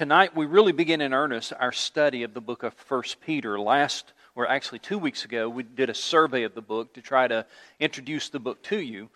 Tonight, 0.00 0.34
we 0.34 0.46
really 0.46 0.72
begin 0.72 1.02
in 1.02 1.12
earnest 1.12 1.52
our 1.60 1.72
study 1.72 2.22
of 2.22 2.32
the 2.32 2.40
book 2.40 2.62
of 2.62 2.74
1 2.88 3.02
Peter. 3.20 3.60
Last, 3.60 4.14
or 4.34 4.48
actually 4.48 4.78
two 4.78 4.96
weeks 4.96 5.26
ago, 5.26 5.46
we 5.46 5.62
did 5.62 5.90
a 5.90 5.94
survey 5.94 6.44
of 6.44 6.54
the 6.54 6.62
book 6.62 6.94
to 6.94 7.02
try 7.02 7.28
to 7.28 7.44
introduce 7.78 8.30
the 8.30 8.38
book 8.38 8.62
to 8.62 8.78
you. 8.78 9.10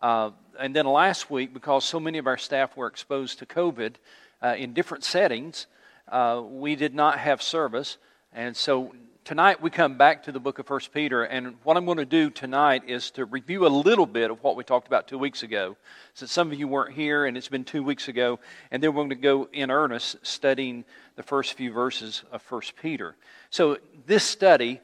Uh, 0.00 0.30
and 0.58 0.74
then 0.74 0.86
last 0.86 1.30
week, 1.30 1.52
because 1.52 1.84
so 1.84 2.00
many 2.00 2.16
of 2.16 2.26
our 2.26 2.38
staff 2.38 2.74
were 2.74 2.86
exposed 2.86 3.38
to 3.40 3.44
COVID 3.44 3.96
uh, 4.40 4.54
in 4.56 4.72
different 4.72 5.04
settings, 5.04 5.66
uh, 6.08 6.40
we 6.42 6.74
did 6.74 6.94
not 6.94 7.18
have 7.18 7.42
service. 7.42 7.98
And 8.32 8.56
so 8.56 8.94
tonight 9.24 9.62
we 9.62 9.70
come 9.70 9.96
back 9.96 10.24
to 10.24 10.32
the 10.32 10.38
book 10.38 10.58
of 10.58 10.66
First 10.66 10.92
Peter, 10.92 11.22
and 11.22 11.54
what 11.62 11.78
I'm 11.78 11.86
going 11.86 11.96
to 11.96 12.04
do 12.04 12.28
tonight 12.28 12.82
is 12.86 13.10
to 13.12 13.24
review 13.24 13.66
a 13.66 13.68
little 13.68 14.04
bit 14.04 14.30
of 14.30 14.42
what 14.42 14.54
we 14.54 14.64
talked 14.64 14.86
about 14.86 15.08
two 15.08 15.16
weeks 15.16 15.42
ago, 15.42 15.78
since 16.12 16.30
some 16.30 16.52
of 16.52 16.58
you 16.58 16.68
weren't 16.68 16.92
here 16.92 17.24
and 17.24 17.34
it's 17.34 17.48
been 17.48 17.64
two 17.64 17.82
weeks 17.82 18.08
ago, 18.08 18.38
and 18.70 18.82
then 18.82 18.92
we're 18.92 19.00
going 19.00 19.08
to 19.08 19.14
go 19.14 19.48
in 19.50 19.70
earnest 19.70 20.16
studying 20.22 20.84
the 21.16 21.22
first 21.22 21.54
few 21.54 21.72
verses 21.72 22.22
of 22.32 22.42
First 22.42 22.76
Peter. 22.76 23.16
So 23.48 23.78
this 24.04 24.24
study, 24.24 24.82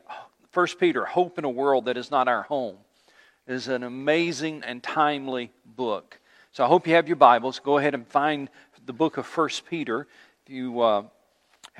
First 0.52 0.80
Peter, 0.80 1.04
Hope 1.04 1.38
in 1.38 1.44
a 1.44 1.50
World 1.50 1.84
That 1.84 1.98
Is 1.98 2.10
Not 2.10 2.26
Our 2.26 2.42
Home, 2.44 2.76
is 3.46 3.68
an 3.68 3.82
amazing 3.82 4.62
and 4.64 4.82
timely 4.82 5.52
book. 5.66 6.18
So 6.52 6.64
I 6.64 6.66
hope 6.66 6.86
you 6.86 6.94
have 6.94 7.08
your 7.08 7.16
Bibles. 7.16 7.58
Go 7.58 7.76
ahead 7.76 7.94
and 7.94 8.08
find 8.08 8.48
the 8.86 8.94
book 8.94 9.18
of 9.18 9.26
First 9.26 9.66
Peter. 9.66 10.06
If 10.46 10.52
you 10.52 10.80
uh, 10.80 11.02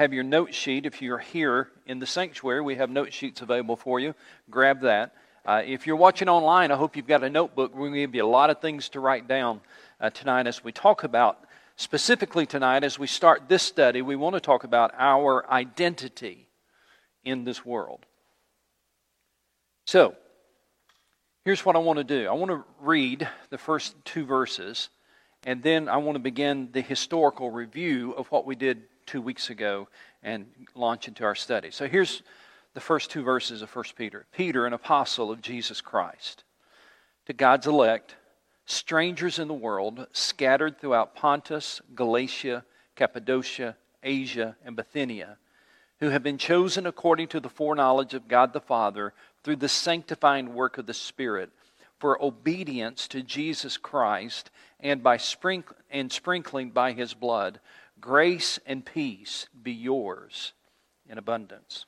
have 0.00 0.14
your 0.14 0.24
note 0.24 0.54
sheet. 0.54 0.86
If 0.86 1.02
you're 1.02 1.18
here 1.18 1.68
in 1.84 1.98
the 1.98 2.06
sanctuary, 2.06 2.62
we 2.62 2.76
have 2.76 2.88
note 2.88 3.12
sheets 3.12 3.42
available 3.42 3.76
for 3.76 4.00
you. 4.00 4.14
Grab 4.48 4.80
that. 4.80 5.12
Uh, 5.44 5.60
if 5.62 5.86
you're 5.86 5.94
watching 5.94 6.26
online, 6.26 6.72
I 6.72 6.76
hope 6.76 6.96
you've 6.96 7.06
got 7.06 7.22
a 7.22 7.28
notebook. 7.28 7.74
We're 7.74 7.88
going 7.88 7.92
to 7.92 8.00
give 8.00 8.14
you 8.14 8.24
a 8.24 8.26
lot 8.26 8.48
of 8.48 8.62
things 8.62 8.88
to 8.90 9.00
write 9.00 9.28
down 9.28 9.60
uh, 10.00 10.08
tonight 10.08 10.46
as 10.46 10.64
we 10.64 10.72
talk 10.72 11.04
about, 11.04 11.38
specifically 11.76 12.46
tonight, 12.46 12.82
as 12.82 12.98
we 12.98 13.06
start 13.06 13.42
this 13.50 13.62
study, 13.62 14.00
we 14.00 14.16
want 14.16 14.34
to 14.36 14.40
talk 14.40 14.64
about 14.64 14.94
our 14.96 15.48
identity 15.50 16.48
in 17.22 17.44
this 17.44 17.66
world. 17.66 18.06
So, 19.84 20.14
here's 21.44 21.62
what 21.66 21.76
I 21.76 21.80
want 21.80 21.98
to 21.98 22.04
do 22.04 22.26
I 22.26 22.32
want 22.32 22.50
to 22.50 22.64
read 22.80 23.28
the 23.50 23.58
first 23.58 23.94
two 24.06 24.24
verses, 24.24 24.88
and 25.44 25.62
then 25.62 25.88
I 25.88 25.96
want 25.96 26.16
to 26.16 26.20
begin 26.20 26.68
the 26.72 26.82
historical 26.82 27.50
review 27.50 28.12
of 28.12 28.30
what 28.30 28.44
we 28.44 28.54
did 28.54 28.82
two 29.06 29.22
weeks 29.22 29.50
ago 29.50 29.88
and 30.22 30.46
launch 30.74 31.08
into 31.08 31.24
our 31.24 31.34
study. 31.34 31.70
So 31.70 31.88
here's 31.88 32.22
the 32.74 32.80
first 32.80 33.10
two 33.10 33.22
verses 33.22 33.62
of 33.62 33.74
1 33.74 33.84
Peter 33.96 34.26
Peter, 34.32 34.66
an 34.66 34.72
apostle 34.72 35.30
of 35.30 35.40
Jesus 35.40 35.80
Christ, 35.80 36.44
to 37.26 37.32
God's 37.32 37.66
elect, 37.66 38.16
strangers 38.66 39.38
in 39.38 39.48
the 39.48 39.54
world, 39.54 40.06
scattered 40.12 40.78
throughout 40.78 41.14
Pontus, 41.14 41.80
Galatia, 41.94 42.64
Cappadocia, 42.94 43.76
Asia, 44.02 44.56
and 44.64 44.76
Bithynia, 44.76 45.38
who 46.00 46.10
have 46.10 46.22
been 46.22 46.38
chosen 46.38 46.86
according 46.86 47.28
to 47.28 47.40
the 47.40 47.48
foreknowledge 47.48 48.14
of 48.14 48.28
God 48.28 48.52
the 48.52 48.60
Father 48.60 49.14
through 49.42 49.56
the 49.56 49.68
sanctifying 49.68 50.54
work 50.54 50.78
of 50.78 50.86
the 50.86 50.94
Spirit 50.94 51.50
for 52.00 52.22
obedience 52.22 53.06
to 53.08 53.22
Jesus 53.22 53.76
Christ 53.76 54.50
and 54.80 55.02
by 55.02 55.18
sprinkling 55.18 55.78
and 55.90 56.10
sprinkling 56.10 56.70
by 56.70 56.92
his 56.92 57.14
blood 57.14 57.60
Grace 58.00 58.58
and 58.64 58.84
peace 58.84 59.46
be 59.62 59.72
yours 59.72 60.54
in 61.08 61.18
abundance. 61.18 61.84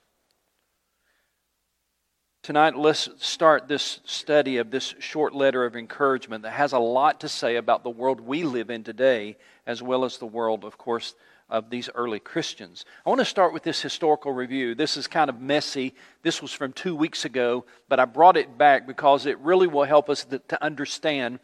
Tonight, 2.42 2.76
let's 2.76 3.08
start 3.18 3.68
this 3.68 4.00
study 4.04 4.56
of 4.58 4.70
this 4.70 4.94
short 4.98 5.32
letter 5.32 5.64
of 5.64 5.76
encouragement 5.76 6.42
that 6.42 6.50
has 6.50 6.72
a 6.72 6.78
lot 6.78 7.20
to 7.20 7.28
say 7.28 7.56
about 7.56 7.84
the 7.84 7.90
world 7.90 8.20
we 8.20 8.42
live 8.42 8.68
in 8.68 8.82
today, 8.82 9.36
as 9.64 9.80
well 9.80 10.04
as 10.04 10.18
the 10.18 10.26
world, 10.26 10.64
of 10.64 10.76
course, 10.76 11.14
of 11.52 11.68
these 11.68 11.90
early 11.94 12.18
Christians. 12.18 12.86
I 13.04 13.10
want 13.10 13.20
to 13.20 13.26
start 13.26 13.52
with 13.52 13.62
this 13.62 13.82
historical 13.82 14.32
review. 14.32 14.74
This 14.74 14.96
is 14.96 15.06
kind 15.06 15.28
of 15.28 15.38
messy. 15.38 15.94
This 16.22 16.40
was 16.40 16.50
from 16.50 16.72
two 16.72 16.96
weeks 16.96 17.26
ago, 17.26 17.66
but 17.90 18.00
I 18.00 18.06
brought 18.06 18.38
it 18.38 18.56
back 18.56 18.86
because 18.86 19.26
it 19.26 19.38
really 19.38 19.66
will 19.66 19.84
help 19.84 20.08
us 20.08 20.24
to 20.24 20.64
understand 20.64 21.40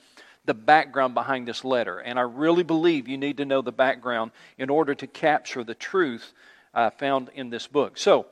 the 0.46 0.54
background 0.54 1.12
behind 1.12 1.46
this 1.46 1.62
letter. 1.62 1.98
And 1.98 2.18
I 2.18 2.22
really 2.22 2.62
believe 2.62 3.06
you 3.06 3.18
need 3.18 3.36
to 3.36 3.44
know 3.44 3.60
the 3.60 3.70
background 3.70 4.30
in 4.56 4.70
order 4.70 4.94
to 4.94 5.06
capture 5.06 5.62
the 5.62 5.74
truth 5.74 6.32
uh, 6.72 6.88
found 6.88 7.28
in 7.34 7.50
this 7.50 7.66
book. 7.66 7.98
So, 7.98 8.26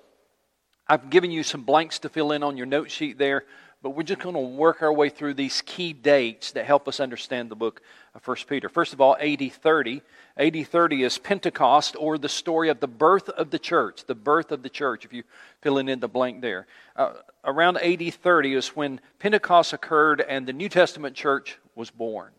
I've 0.89 1.11
given 1.11 1.31
you 1.31 1.43
some 1.43 1.63
blanks 1.63 1.99
to 2.01 2.09
fill 2.09 2.33
in 2.33 2.43
on 2.43 2.57
your 2.57 2.65
note 2.65 2.91
sheet 2.91 3.19
there, 3.19 3.45
but 3.87 3.95
we're 3.95 4.03
just 4.03 4.21
going 4.21 4.35
to 4.35 4.41
work 4.41 4.83
our 4.83 4.93
way 4.93 5.09
through 5.09 5.33
these 5.33 5.63
key 5.65 5.93
dates 5.93 6.51
that 6.51 6.67
help 6.67 6.89
us 6.89 6.99
understand 6.99 7.49
the 7.49 7.55
book 7.55 7.81
of 8.17 8.27
1 8.27 8.39
Peter. 8.49 8.69
First 8.69 8.93
of 8.93 9.01
all, 9.01 9.17
AD 9.21 9.53
30. 9.53 10.03
AD 10.37 10.67
30 10.67 11.05
is 11.05 11.19
Pentecost 11.19 11.95
or 11.97 12.19
the 12.19 12.29
story 12.29 12.69
of 12.69 12.81
the 12.81 12.89
birth 12.89 13.29
of 13.29 13.51
the 13.51 13.61
church, 13.61 14.05
the 14.05 14.17
birth 14.17 14.51
of 14.51 14.65
the 14.65 14.69
church, 14.69 15.05
if 15.05 15.13
you 15.13 15.23
fill 15.61 15.79
in 15.79 16.01
the 16.01 16.09
blank 16.09 16.41
there. 16.41 16.67
Uh, 16.97 17.13
around 17.45 17.77
AD 17.77 18.13
30 18.13 18.55
is 18.55 18.69
when 18.71 19.01
Pentecost 19.21 19.73
occurred 19.73 20.21
and 20.21 20.49
the 20.49 20.53
New 20.53 20.69
Testament 20.69 21.15
church 21.15 21.57
was 21.77 21.89
born. 21.89 22.33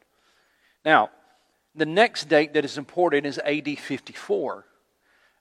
Now, 0.83 1.11
the 1.75 1.85
next 1.85 2.27
date 2.27 2.55
that 2.55 2.65
is 2.65 2.77
important 2.77 3.25
is 3.25 3.39
AD 3.45 3.79
54. 3.79 4.65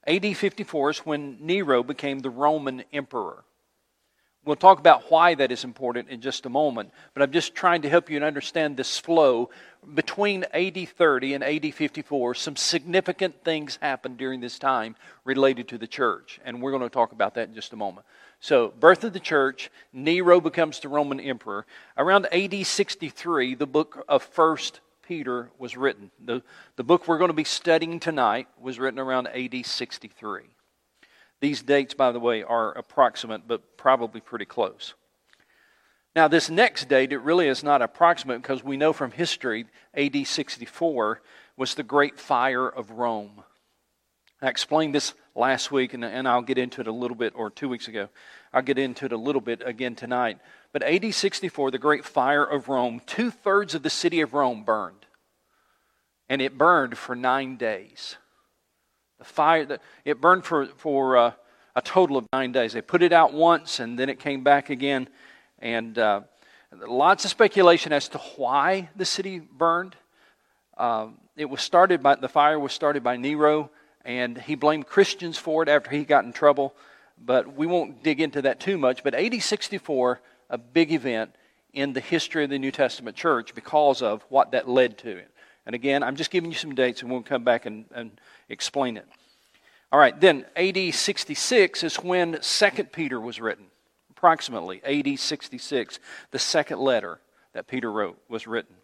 AD 0.07 0.37
54 0.37 0.91
is 0.91 0.99
when 0.99 1.39
Nero 1.41 1.83
became 1.83 2.21
the 2.21 2.31
Roman 2.31 2.85
emperor. 2.93 3.43
We'll 4.47 4.55
talk 4.55 4.79
about 4.79 5.11
why 5.11 5.35
that 5.35 5.51
is 5.51 5.65
important 5.65 6.09
in 6.09 6.21
just 6.21 6.47
a 6.47 6.49
moment, 6.49 6.93
but 7.15 7.23
I'm 7.25 7.33
just 7.33 7.57
trying 7.57 7.83
to 7.83 7.89
help 7.89 8.09
you 8.09 8.23
understand 8.23 8.77
this 8.77 8.97
flow. 8.97 9.51
Between 9.93 10.45
AD 10.55 10.89
30 10.89 11.35
and 11.35 11.43
AD 11.43 11.75
54, 11.75 12.35
some 12.37 12.55
significant 12.55 13.43
things 13.43 13.77
happened 13.83 14.19
during 14.19 14.41
this 14.41 14.61
time 14.61 14.95
related 15.25 15.67
to 15.69 15.79
the 15.79 15.89
church, 15.89 16.39
and 16.45 16.63
we're 16.63 16.71
going 16.71 16.85
to 16.85 16.89
talk 16.89 17.11
about 17.11 17.35
that 17.35 17.49
in 17.49 17.57
just 17.57 17.73
a 17.73 17.77
moment. 17.77 18.07
So, 18.39 18.73
birth 18.79 19.03
of 19.03 19.13
the 19.13 19.21
church, 19.21 19.69
Nero 19.93 20.41
becomes 20.41 20.79
the 20.79 20.89
Roman 20.89 21.19
emperor. 21.19 21.67
Around 21.97 22.27
AD 22.33 22.65
63, 22.65 23.57
the 23.57 23.67
book 23.67 24.05
of 24.09 24.23
First 24.23 24.79
Peter 25.03 25.51
was 25.59 25.77
written. 25.77 26.13
The, 26.25 26.41
the 26.77 26.85
book 26.85 27.09
we're 27.09 27.19
going 27.19 27.31
to 27.31 27.35
be 27.35 27.43
studying 27.43 27.99
tonight 27.99 28.47
was 28.61 28.79
written 28.79 29.01
around 29.01 29.27
AD 29.27 29.67
63. 29.67 30.43
These 31.41 31.63
dates, 31.63 31.95
by 31.95 32.13
the 32.13 32.21
way, 32.21 32.43
are 32.43 32.73
approximate, 32.73 33.47
but 33.47 33.77
probably 33.77 34.21
pretty 34.21 34.47
close. 34.47 34.95
Now, 36.15 36.29
this 36.29 36.49
next 36.49 36.89
date, 36.89 37.13
it 37.13 37.19
really 37.19 37.47
is 37.47 37.63
not 37.63 37.83
approximate 37.83 38.41
because 38.41 38.65
we 38.65 38.79
know 38.79 38.95
from 38.95 39.11
history 39.11 39.67
AD 39.95 40.27
64 40.27 41.21
was 41.59 41.75
the 41.75 41.83
Great 41.83 42.19
Fire 42.19 42.67
of 42.67 42.93
Rome. 42.93 43.45
I 44.41 44.49
explained 44.49 44.95
this 44.95 45.13
last 45.35 45.71
week, 45.71 45.93
and, 45.93 46.05
and 46.05 46.27
I'll 46.27 46.41
get 46.43 46.57
into 46.57 46.81
it 46.81 46.87
a 46.87 46.93
little 46.93 47.17
bit, 47.17 47.35
or 47.37 47.51
two 47.51 47.69
weeks 47.69 47.89
ago. 47.89 48.09
I'll 48.53 48.63
get 48.63 48.79
into 48.79 49.05
it 49.05 49.13
a 49.13 49.19
little 49.19 49.43
bit 49.43 49.63
again 49.65 49.95
tonight. 49.95 50.39
But 50.73 50.83
AD 50.83 51.15
64, 51.15 51.71
the 51.71 51.79
Great 51.79 52.05
Fire 52.05 52.45
of 52.45 52.69
Rome, 52.69 53.03
two 53.07 53.31
thirds 53.31 53.75
of 53.75 53.83
the 53.83 53.91
city 53.91 54.23
of 54.23 54.33
Rome 54.33 54.65
burned. 54.65 55.05
And 56.29 56.41
it 56.41 56.57
burned 56.59 56.97
for 56.97 57.15
nine 57.15 57.57
days. 57.57 58.17
The 59.19 59.25
fire, 59.25 59.79
it 60.05 60.21
burned 60.21 60.45
for, 60.45 60.67
for 60.67 61.17
uh, 61.17 61.33
a 61.75 61.83
total 61.83 62.17
of 62.17 62.27
nine 62.33 62.53
days. 62.53 62.73
They 62.73 62.83
put 62.83 63.03
it 63.03 63.13
out 63.13 63.33
once 63.33 63.81
and 63.81 63.99
then 63.99 64.09
it 64.09 64.19
came 64.19 64.43
back 64.43 64.71
again. 64.71 65.09
And 65.59 65.99
uh, 65.99 66.23
lots 66.87 67.25
of 67.25 67.31
speculation 67.31 67.93
as 67.93 68.09
to 68.11 68.19
why 68.37 68.91
the 68.97 69.05
city 69.05 69.39
burned. 69.39 69.97
Uh, 70.77 71.09
it 71.37 71.47
was 71.47 71.63
started 71.63 72.03
by, 72.03 72.17
the 72.17 72.29
fire 72.29 72.59
was 72.59 72.73
started 72.73 73.03
by 73.03 73.17
Nero, 73.17 73.71
and 74.05 74.39
he 74.39 74.55
blamed 74.55 74.87
Christians 74.87 75.37
for 75.37 75.63
it 75.63 75.69
after 75.69 75.91
he 75.91 76.05
got 76.05 76.25
in 76.25 76.33
trouble. 76.33 76.75
But 77.19 77.57
we 77.57 77.67
won't 77.67 78.03
dig 78.03 78.21
into 78.21 78.43
that 78.43 78.61
too 78.61 78.79
much. 78.79 79.03
But 79.03 79.15
AD 79.15 79.43
64, 79.43 80.21
a 80.51 80.59
big 80.59 80.93
event 80.93 81.35
in 81.73 81.93
the 81.93 82.01
history 82.01 82.45
of 82.45 82.51
the 82.51 82.59
New 82.59 82.71
Testament 82.71 83.17
church 83.17 83.55
because 83.55 84.03
of 84.03 84.25
what 84.29 84.53
that 84.53 84.69
led 84.69 84.99
to. 84.99 85.23
And 85.67 85.75
again, 85.75 86.05
I'm 86.05 86.15
just 86.15 86.31
giving 86.31 86.51
you 86.51 86.57
some 86.57 86.75
dates 86.75 87.03
and 87.03 87.11
we'll 87.11 87.23
come 87.23 87.43
back 87.43 87.67
and, 87.67 87.85
and 87.93 88.21
explain 88.49 88.97
it. 88.97 89.07
All 89.91 89.99
right, 89.99 90.19
then 90.19 90.47
AD 90.55 90.95
66 90.95 91.83
is 91.83 91.97
when 91.97 92.39
2 92.41 92.85
Peter 92.85 93.21
was 93.21 93.41
written. 93.41 93.67
Approximately 94.11 94.81
AD 94.85 95.19
66, 95.19 95.99
the 96.31 96.39
second 96.39 96.79
letter 96.81 97.21
that 97.53 97.67
Peter 97.67 97.91
wrote 97.91 98.19
was 98.29 98.47
written. 98.47 98.77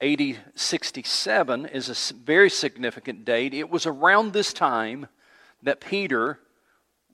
AD 0.00 0.38
67 0.54 1.66
is 1.66 1.88
a 1.88 2.14
very 2.14 2.50
significant 2.50 3.24
date. 3.24 3.54
It 3.54 3.70
was 3.70 3.86
around 3.86 4.32
this 4.32 4.52
time 4.52 5.06
that 5.62 5.80
Peter 5.80 6.38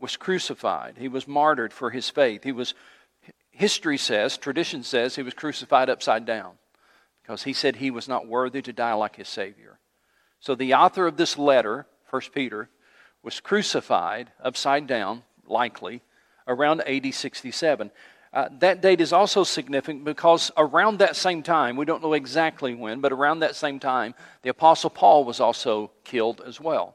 was 0.00 0.16
crucified. 0.16 0.96
He 0.98 1.08
was 1.08 1.26
martyred 1.26 1.72
for 1.72 1.90
his 1.90 2.10
faith. 2.10 2.44
He 2.44 2.52
was, 2.52 2.74
history 3.50 3.96
says, 3.96 4.36
tradition 4.36 4.82
says, 4.82 5.16
he 5.16 5.22
was 5.22 5.32
crucified 5.32 5.88
upside 5.88 6.26
down 6.26 6.58
because 7.24 7.42
he 7.42 7.54
said 7.54 7.76
he 7.76 7.90
was 7.90 8.06
not 8.06 8.28
worthy 8.28 8.60
to 8.60 8.72
die 8.72 8.92
like 8.92 9.16
his 9.16 9.28
Savior. 9.28 9.78
So 10.40 10.54
the 10.54 10.74
author 10.74 11.06
of 11.06 11.16
this 11.16 11.38
letter, 11.38 11.86
1 12.10 12.22
Peter, 12.34 12.68
was 13.22 13.40
crucified 13.40 14.30
upside 14.42 14.86
down, 14.86 15.22
likely, 15.46 16.02
around 16.46 16.82
AD 16.82 17.14
67. 17.14 17.90
Uh, 18.30 18.48
that 18.58 18.82
date 18.82 19.00
is 19.00 19.12
also 19.12 19.42
significant 19.42 20.04
because 20.04 20.50
around 20.58 20.98
that 20.98 21.16
same 21.16 21.42
time, 21.42 21.76
we 21.76 21.86
don't 21.86 22.02
know 22.02 22.12
exactly 22.12 22.74
when, 22.74 23.00
but 23.00 23.12
around 23.12 23.40
that 23.40 23.56
same 23.56 23.80
time, 23.80 24.14
the 24.42 24.50
Apostle 24.50 24.90
Paul 24.90 25.24
was 25.24 25.40
also 25.40 25.90
killed 26.04 26.42
as 26.46 26.60
well. 26.60 26.94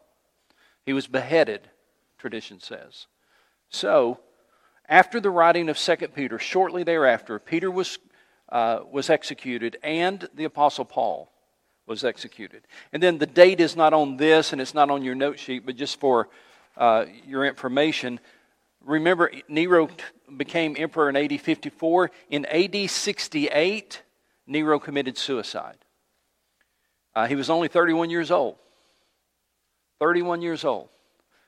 He 0.86 0.94
was 0.94 1.08
beheaded, 1.08 1.62
tradition 2.20 2.60
says. 2.60 3.08
So, 3.70 4.20
after 4.88 5.20
the 5.20 5.30
writing 5.32 5.70
of 5.70 5.78
2 5.78 5.96
Peter, 6.10 6.38
shortly 6.38 6.84
thereafter, 6.84 7.40
Peter 7.40 7.72
was, 7.72 7.98
uh, 8.52 8.80
was 8.92 9.10
executed 9.10 9.78
and 9.84 10.28
the 10.34 10.46
Apostle 10.46 10.86
Paul 10.86 11.32
was 11.86 12.04
executed. 12.04 12.68
And 12.94 13.02
then 13.02 13.18
the 13.18 13.26
date 13.26 13.60
is 13.60 13.76
not 13.76 13.94
on 13.94 14.18
this 14.18 14.54
and 14.54 14.62
it's 14.62 14.74
not 14.74 14.90
on 14.90 15.04
your 15.04 15.16
note 15.16 15.40
sheet, 15.40 15.66
but 15.66 15.76
just 15.76 16.00
for 16.00 16.30
uh, 16.78 17.06
your 17.26 17.46
information, 17.46 18.20
remember 18.86 19.32
Nero 19.48 19.90
became 20.38 20.76
emperor 20.78 21.10
in 21.10 21.16
AD 21.16 21.42
54. 21.42 22.12
In 22.30 22.46
AD 22.46 22.90
68, 22.90 24.02
Nero 24.48 24.80
committed 24.80 25.18
suicide. 25.18 25.78
Uh, 27.16 27.28
he 27.28 27.36
was 27.36 27.50
only 27.50 27.68
31 27.68 28.10
years 28.10 28.32
old. 28.32 28.56
31 30.00 30.42
years 30.42 30.64
old. 30.64 30.90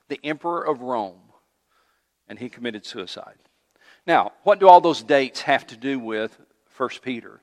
The 0.09 0.19
emperor 0.23 0.67
of 0.67 0.81
Rome. 0.81 1.19
And 2.27 2.39
he 2.39 2.49
committed 2.49 2.85
suicide. 2.85 3.37
Now, 4.07 4.31
what 4.43 4.59
do 4.59 4.67
all 4.67 4.81
those 4.81 5.03
dates 5.03 5.41
have 5.41 5.67
to 5.67 5.77
do 5.77 5.99
with 5.99 6.37
1 6.77 6.89
Peter? 7.01 7.41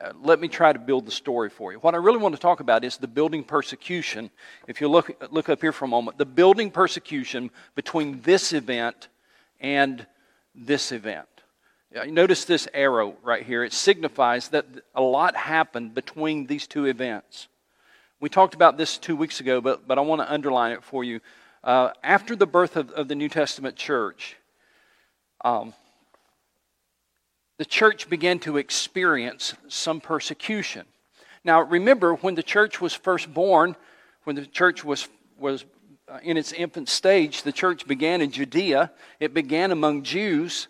Uh, 0.00 0.12
let 0.22 0.40
me 0.40 0.46
try 0.46 0.72
to 0.72 0.78
build 0.78 1.06
the 1.06 1.10
story 1.10 1.50
for 1.50 1.72
you. 1.72 1.78
What 1.78 1.94
I 1.94 1.98
really 1.98 2.18
want 2.18 2.34
to 2.34 2.40
talk 2.40 2.60
about 2.60 2.84
is 2.84 2.96
the 2.96 3.08
building 3.08 3.42
persecution. 3.42 4.30
If 4.68 4.80
you 4.80 4.88
look, 4.88 5.10
look 5.32 5.48
up 5.48 5.60
here 5.60 5.72
for 5.72 5.86
a 5.86 5.88
moment, 5.88 6.18
the 6.18 6.24
building 6.26 6.70
persecution 6.70 7.50
between 7.74 8.20
this 8.20 8.52
event 8.52 9.08
and 9.60 10.06
this 10.54 10.92
event. 10.92 11.26
Notice 12.06 12.44
this 12.44 12.68
arrow 12.74 13.16
right 13.22 13.44
here. 13.44 13.64
It 13.64 13.72
signifies 13.72 14.48
that 14.48 14.66
a 14.94 15.00
lot 15.00 15.34
happened 15.34 15.94
between 15.94 16.46
these 16.46 16.66
two 16.66 16.84
events. 16.84 17.48
We 18.20 18.28
talked 18.28 18.54
about 18.54 18.76
this 18.76 18.98
two 18.98 19.16
weeks 19.16 19.40
ago, 19.40 19.60
but, 19.60 19.88
but 19.88 19.96
I 19.96 20.02
want 20.02 20.20
to 20.20 20.30
underline 20.30 20.72
it 20.72 20.84
for 20.84 21.02
you. 21.02 21.20
Uh, 21.64 21.90
after 22.02 22.36
the 22.36 22.46
birth 22.46 22.76
of, 22.76 22.90
of, 22.90 23.08
the 23.08 23.14
New 23.14 23.28
Testament 23.28 23.76
church, 23.76 24.36
um, 25.44 25.72
the 27.58 27.64
church 27.64 28.08
began 28.08 28.38
to 28.40 28.56
experience 28.56 29.54
some 29.68 30.00
persecution. 30.00 30.86
Now, 31.44 31.62
remember, 31.62 32.14
when 32.14 32.34
the 32.34 32.42
church 32.42 32.80
was 32.80 32.94
first 32.94 33.32
born, 33.32 33.76
when 34.24 34.36
the 34.36 34.46
church 34.46 34.84
was, 34.84 35.08
was 35.38 35.64
uh, 36.08 36.18
in 36.22 36.36
its 36.36 36.52
infant 36.52 36.88
stage, 36.88 37.42
the 37.42 37.52
church 37.52 37.86
began 37.86 38.20
in 38.20 38.30
Judea. 38.30 38.92
It 39.18 39.34
began 39.34 39.72
among 39.72 40.04
Jews. 40.04 40.68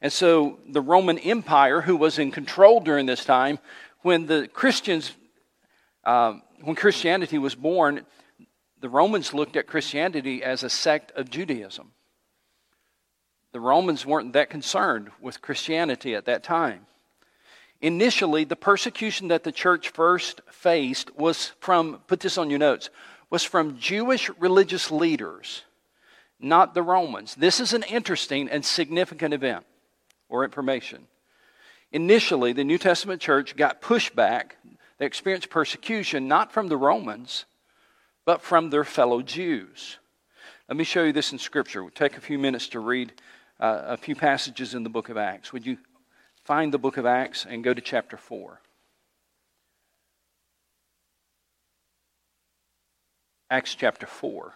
And 0.00 0.12
so 0.12 0.58
the 0.66 0.80
Roman 0.80 1.18
Empire, 1.18 1.82
who 1.82 1.96
was 1.96 2.18
in 2.18 2.30
control 2.30 2.80
during 2.80 3.06
this 3.06 3.24
time, 3.24 3.58
when 4.00 4.26
the 4.26 4.48
Christians, 4.48 5.12
uh, 6.04 6.34
when 6.62 6.74
Christianity 6.74 7.38
was 7.38 7.54
born, 7.54 8.06
the 8.80 8.88
Romans 8.88 9.34
looked 9.34 9.56
at 9.56 9.66
Christianity 9.66 10.42
as 10.42 10.62
a 10.62 10.70
sect 10.70 11.12
of 11.12 11.28
Judaism. 11.28 11.92
The 13.52 13.60
Romans 13.60 14.06
weren't 14.06 14.32
that 14.34 14.50
concerned 14.50 15.10
with 15.20 15.42
Christianity 15.42 16.14
at 16.14 16.26
that 16.26 16.44
time. 16.44 16.86
Initially, 17.80 18.44
the 18.44 18.56
persecution 18.56 19.28
that 19.28 19.42
the 19.42 19.52
church 19.52 19.88
first 19.88 20.42
faced 20.50 21.16
was 21.16 21.52
from, 21.60 22.00
put 22.06 22.20
this 22.20 22.38
on 22.38 22.50
your 22.50 22.58
notes, 22.58 22.90
was 23.30 23.42
from 23.42 23.78
Jewish 23.78 24.30
religious 24.38 24.90
leaders, 24.90 25.62
not 26.38 26.74
the 26.74 26.82
Romans. 26.82 27.34
This 27.34 27.58
is 27.58 27.72
an 27.72 27.82
interesting 27.84 28.48
and 28.48 28.64
significant 28.64 29.32
event 29.32 29.64
or 30.28 30.44
information. 30.44 31.06
Initially, 31.90 32.52
the 32.52 32.64
New 32.64 32.78
Testament 32.78 33.20
church 33.20 33.56
got 33.56 33.82
pushback. 33.82 34.52
They 34.98 35.06
experienced 35.06 35.50
persecution 35.50 36.28
not 36.28 36.52
from 36.52 36.68
the 36.68 36.76
Romans, 36.76 37.46
but 38.24 38.42
from 38.42 38.70
their 38.70 38.84
fellow 38.84 39.22
Jews. 39.22 39.98
Let 40.68 40.76
me 40.76 40.84
show 40.84 41.02
you 41.02 41.12
this 41.12 41.32
in 41.32 41.38
Scripture. 41.38 41.82
We'll 41.82 41.90
take 41.90 42.16
a 42.16 42.20
few 42.20 42.38
minutes 42.38 42.68
to 42.68 42.80
read 42.80 43.12
uh, 43.60 43.82
a 43.88 43.96
few 43.96 44.16
passages 44.16 44.74
in 44.74 44.82
the 44.82 44.90
book 44.90 45.10
of 45.10 45.16
Acts. 45.16 45.52
Would 45.52 45.66
you 45.66 45.76
find 46.44 46.72
the 46.72 46.78
book 46.78 46.96
of 46.96 47.04
Acts 47.04 47.46
and 47.46 47.62
go 47.62 47.74
to 47.74 47.80
chapter 47.80 48.16
4? 48.16 48.60
Acts 53.50 53.74
chapter 53.74 54.06
4. 54.06 54.54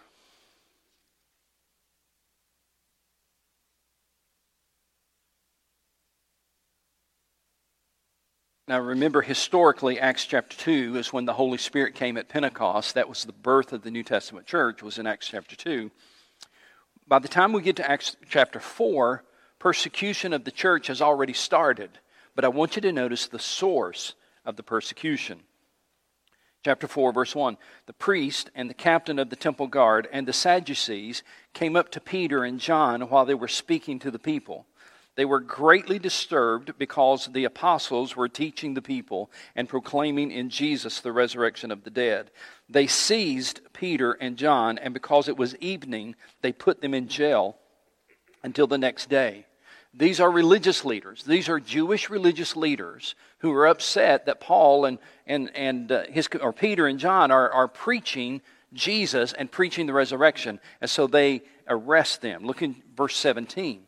Now, 8.67 8.79
remember, 8.79 9.21
historically, 9.21 9.99
Acts 9.99 10.25
chapter 10.25 10.57
2 10.57 10.97
is 10.97 11.13
when 11.13 11.25
the 11.25 11.33
Holy 11.33 11.59
Spirit 11.59 11.93
came 11.93 12.17
at 12.17 12.29
Pentecost. 12.29 12.95
That 12.95 13.07
was 13.07 13.23
the 13.23 13.31
birth 13.31 13.73
of 13.73 13.83
the 13.83 13.91
New 13.91 14.01
Testament 14.01 14.47
church, 14.47 14.81
was 14.81 14.97
in 14.97 15.05
Acts 15.05 15.27
chapter 15.27 15.55
2 15.55 15.91
by 17.07 17.19
the 17.19 17.27
time 17.27 17.53
we 17.53 17.61
get 17.61 17.75
to 17.77 17.89
Acts 17.89 18.15
chapter 18.29 18.59
4, 18.59 19.23
persecution 19.59 20.33
of 20.33 20.43
the 20.43 20.51
church 20.51 20.87
has 20.87 21.01
already 21.01 21.33
started. 21.33 21.99
But 22.35 22.45
I 22.45 22.49
want 22.49 22.75
you 22.75 22.81
to 22.81 22.91
notice 22.91 23.27
the 23.27 23.39
source 23.39 24.15
of 24.43 24.55
the 24.55 24.63
persecution. 24.63 25.41
Chapter 26.63 26.87
4, 26.87 27.13
verse 27.13 27.35
1 27.35 27.57
The 27.85 27.93
priest 27.93 28.49
and 28.55 28.69
the 28.69 28.73
captain 28.73 29.19
of 29.19 29.29
the 29.29 29.35
temple 29.35 29.67
guard 29.67 30.07
and 30.11 30.27
the 30.27 30.33
Sadducees 30.33 31.21
came 31.53 31.75
up 31.75 31.91
to 31.91 32.01
Peter 32.01 32.43
and 32.43 32.59
John 32.59 33.01
while 33.03 33.25
they 33.25 33.35
were 33.35 33.47
speaking 33.47 33.99
to 33.99 34.09
the 34.09 34.19
people. 34.19 34.65
They 35.15 35.25
were 35.25 35.39
greatly 35.39 35.97
disturbed 35.97 36.77
because 36.77 37.27
the 37.27 37.45
apostles 37.45 38.15
were 38.15 38.27
teaching 38.27 38.73
the 38.73 38.81
people 38.81 39.31
and 39.55 39.69
proclaiming 39.69 40.29
in 40.29 40.49
Jesus 40.49 40.99
the 40.99 41.13
resurrection 41.13 41.71
of 41.71 41.83
the 41.83 41.89
dead. 41.89 42.31
They 42.69 42.87
seized 42.87 43.61
Peter 43.71 44.11
and 44.13 44.35
John, 44.37 44.77
and 44.77 44.93
because 44.93 45.29
it 45.29 45.37
was 45.37 45.55
evening, 45.57 46.15
they 46.41 46.51
put 46.51 46.81
them 46.81 46.93
in 46.93 47.07
jail 47.07 47.55
until 48.43 48.67
the 48.67 48.77
next 48.77 49.09
day. 49.09 49.45
These 49.93 50.19
are 50.19 50.29
religious 50.29 50.83
leaders. 50.83 51.23
These 51.23 51.47
are 51.47 51.61
Jewish 51.61 52.09
religious 52.09 52.57
leaders 52.57 53.15
who 53.39 53.53
are 53.53 53.67
upset 53.67 54.25
that 54.25 54.41
Paul 54.41 54.83
and, 54.83 54.99
and, 55.25 55.49
and 55.55 55.89
uh, 55.89 56.03
his, 56.09 56.27
or 56.41 56.51
Peter 56.51 56.87
and 56.87 56.99
John 56.99 57.31
are, 57.31 57.49
are 57.49 57.69
preaching 57.69 58.41
Jesus 58.73 59.31
and 59.31 59.49
preaching 59.49 59.85
the 59.85 59.93
resurrection. 59.93 60.59
And 60.81 60.89
so 60.89 61.07
they 61.07 61.43
arrest 61.69 62.21
them. 62.21 62.45
Look 62.45 62.61
in 62.61 62.75
verse 62.97 63.15
17. 63.15 63.87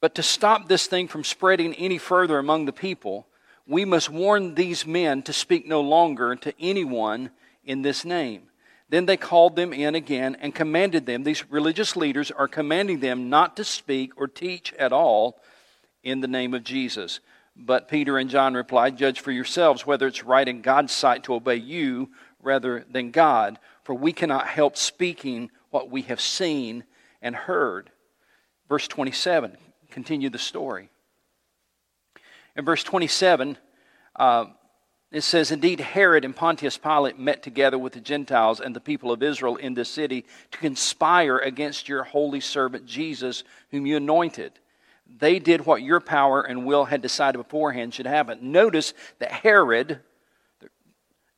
But 0.00 0.14
to 0.14 0.22
stop 0.22 0.68
this 0.68 0.86
thing 0.86 1.08
from 1.08 1.24
spreading 1.24 1.74
any 1.74 1.98
further 1.98 2.38
among 2.38 2.66
the 2.66 2.72
people, 2.72 3.26
we 3.66 3.84
must 3.84 4.10
warn 4.10 4.54
these 4.54 4.86
men 4.86 5.22
to 5.22 5.32
speak 5.32 5.66
no 5.66 5.80
longer 5.80 6.36
to 6.36 6.54
anyone 6.60 7.30
in 7.64 7.82
this 7.82 8.04
name. 8.04 8.42
Then 8.88 9.06
they 9.06 9.16
called 9.16 9.56
them 9.56 9.72
in 9.72 9.94
again 9.94 10.36
and 10.40 10.54
commanded 10.54 11.04
them, 11.04 11.22
these 11.22 11.50
religious 11.50 11.94
leaders 11.94 12.30
are 12.30 12.48
commanding 12.48 13.00
them 13.00 13.28
not 13.28 13.56
to 13.56 13.64
speak 13.64 14.12
or 14.16 14.26
teach 14.26 14.72
at 14.74 14.92
all 14.92 15.38
in 16.02 16.20
the 16.20 16.28
name 16.28 16.54
of 16.54 16.64
Jesus. 16.64 17.20
But 17.54 17.88
Peter 17.88 18.16
and 18.16 18.30
John 18.30 18.54
replied, 18.54 18.96
Judge 18.96 19.20
for 19.20 19.32
yourselves 19.32 19.84
whether 19.84 20.06
it's 20.06 20.24
right 20.24 20.48
in 20.48 20.62
God's 20.62 20.92
sight 20.92 21.24
to 21.24 21.34
obey 21.34 21.56
you 21.56 22.10
rather 22.40 22.86
than 22.90 23.10
God, 23.10 23.58
for 23.82 23.94
we 23.94 24.12
cannot 24.12 24.46
help 24.46 24.76
speaking 24.76 25.50
what 25.70 25.90
we 25.90 26.02
have 26.02 26.20
seen 26.20 26.84
and 27.20 27.34
heard. 27.34 27.90
Verse 28.68 28.88
27 28.88 29.58
continue 29.90 30.30
the 30.30 30.38
story. 30.38 30.90
In 32.56 32.64
verse 32.64 32.82
27, 32.82 33.56
uh, 34.16 34.46
it 35.10 35.22
says, 35.22 35.50
Indeed, 35.50 35.80
Herod 35.80 36.24
and 36.24 36.36
Pontius 36.36 36.76
Pilate 36.76 37.18
met 37.18 37.42
together 37.42 37.78
with 37.78 37.94
the 37.94 38.00
Gentiles 38.00 38.60
and 38.60 38.76
the 38.76 38.80
people 38.80 39.10
of 39.10 39.22
Israel 39.22 39.56
in 39.56 39.74
this 39.74 39.88
city 39.88 40.26
to 40.50 40.58
conspire 40.58 41.38
against 41.38 41.88
your 41.88 42.04
holy 42.04 42.40
servant 42.40 42.84
Jesus, 42.84 43.42
whom 43.70 43.86
you 43.86 43.96
anointed. 43.96 44.52
They 45.18 45.38
did 45.38 45.64
what 45.64 45.82
your 45.82 46.00
power 46.00 46.42
and 46.42 46.66
will 46.66 46.84
had 46.84 47.00
decided 47.00 47.38
beforehand 47.38 47.94
should 47.94 48.06
happen. 48.06 48.52
Notice 48.52 48.92
that 49.18 49.32
Herod 49.32 50.00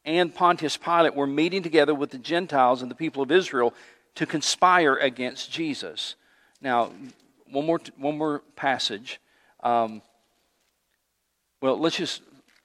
and 0.04 0.35
Pontius 0.35 0.76
Pilate 0.76 1.14
were 1.14 1.26
meeting 1.26 1.62
together 1.62 1.95
with 1.95 2.11
the 2.11 2.19
Gentiles 2.19 2.83
and 2.83 2.90
the 2.90 2.97
people 2.97 3.23
of 3.23 3.30
Israel 3.30 3.73
to 4.16 4.26
conspire 4.26 4.97
against 4.97 5.52
Jesus. 5.52 6.16
Now, 6.61 6.90
one 7.50 7.66
more, 7.66 7.80
one 7.97 8.19
more 8.19 8.42
passage. 8.57 9.21
Um, 9.62 10.02
well, 11.61 11.78
let's 11.78 11.97
just, 11.97 12.23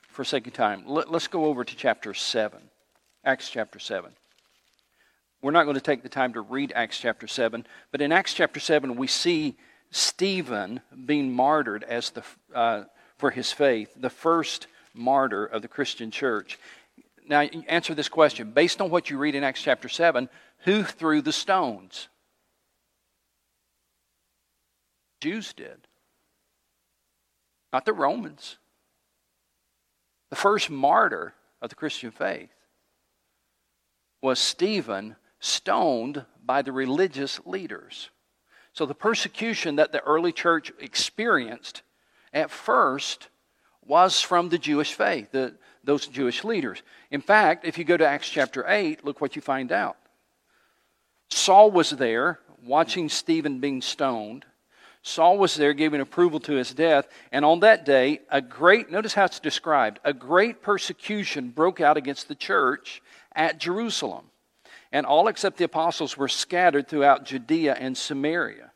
for 0.09 0.23
sake 0.23 0.47
of 0.47 0.53
time, 0.53 0.83
let, 0.85 1.11
let's 1.11 1.27
go 1.27 1.45
over 1.45 1.63
to 1.63 1.75
chapter 1.75 2.13
7, 2.13 2.59
Acts 3.23 3.49
chapter 3.49 3.79
7. 3.79 4.11
We're 5.41 5.51
not 5.51 5.63
going 5.63 5.75
to 5.75 5.81
take 5.81 6.01
the 6.01 6.09
time 6.09 6.33
to 6.33 6.41
read 6.41 6.71
Acts 6.75 6.97
chapter 6.97 7.27
7, 7.27 7.65
but 7.91 8.01
in 8.01 8.11
Acts 8.11 8.33
chapter 8.33 8.59
7, 8.59 8.95
we 8.95 9.07
see 9.07 9.57
Stephen 9.91 10.81
being 11.05 11.31
martyred 11.33 11.83
as 11.83 12.09
the, 12.11 12.23
uh, 12.53 12.83
for 13.17 13.31
his 13.31 13.51
faith, 13.51 13.93
the 13.95 14.09
first 14.09 14.67
martyr 14.93 15.45
of 15.45 15.61
the 15.61 15.67
Christian 15.67 16.09
church. 16.09 16.57
Now, 17.27 17.41
answer 17.41 17.93
this 17.93 18.09
question. 18.09 18.51
Based 18.51 18.81
on 18.81 18.89
what 18.89 19.09
you 19.09 19.17
read 19.17 19.35
in 19.35 19.43
Acts 19.43 19.61
chapter 19.61 19.89
7, 19.89 20.29
who 20.59 20.83
threw 20.83 21.21
the 21.21 21.33
stones? 21.33 22.07
Jews 25.25 25.53
did, 25.53 25.87
not 27.73 27.83
the 27.83 27.93
Romans. 27.93 28.57
The 30.29 30.35
first 30.35 30.69
martyr 30.69 31.33
of 31.63 31.71
the 31.71 31.75
Christian 31.75 32.11
faith 32.11 32.51
was 34.21 34.37
Stephen, 34.37 35.15
stoned 35.39 36.25
by 36.45 36.61
the 36.61 36.71
religious 36.71 37.39
leaders. 37.43 38.11
So 38.73 38.85
the 38.85 38.93
persecution 38.93 39.77
that 39.77 39.91
the 39.91 40.03
early 40.03 40.31
church 40.31 40.71
experienced 40.79 41.81
at 42.31 42.51
first 42.51 43.29
was 43.83 44.21
from 44.21 44.49
the 44.49 44.59
Jewish 44.59 44.93
faith, 44.93 45.31
the, 45.31 45.55
those 45.83 46.05
Jewish 46.05 46.43
leaders. 46.43 46.83
In 47.09 47.21
fact, 47.21 47.65
if 47.65 47.79
you 47.79 47.83
go 47.83 47.97
to 47.97 48.07
Acts 48.07 48.29
chapter 48.29 48.63
8, 48.67 49.03
look 49.03 49.21
what 49.21 49.35
you 49.35 49.41
find 49.41 49.71
out. 49.71 49.97
Saul 51.31 51.71
was 51.71 51.89
there 51.89 52.41
watching 52.63 53.09
Stephen 53.09 53.59
being 53.59 53.81
stoned. 53.81 54.45
Saul 55.07 55.37
was 55.37 55.53
there 55.53 55.73
giving 55.73 56.01
approval 56.01 56.39
to 56.41 56.53
his 56.53 56.73
death. 56.73 57.07
And 57.31 57.45
on 57.45 57.59
that 57.59 57.85
day, 57.85 58.21
a 58.31 58.41
great, 58.41 58.89
notice 58.89 59.13
how 59.13 59.25
it's 59.25 59.39
described, 59.39 59.99
a 60.03 60.13
great 60.13 60.63
persecution 60.63 61.49
broke 61.51 61.79
out 61.79 61.95
against 61.95 62.27
the 62.27 62.33
church 62.33 63.03
at 63.35 63.59
Jerusalem. 63.59 64.25
And 64.91 65.05
all 65.05 65.27
except 65.27 65.57
the 65.57 65.65
apostles 65.65 66.17
were 66.17 66.27
scattered 66.27 66.87
throughout 66.87 67.23
Judea 67.23 67.75
and 67.75 67.95
Samaria. 67.95 68.71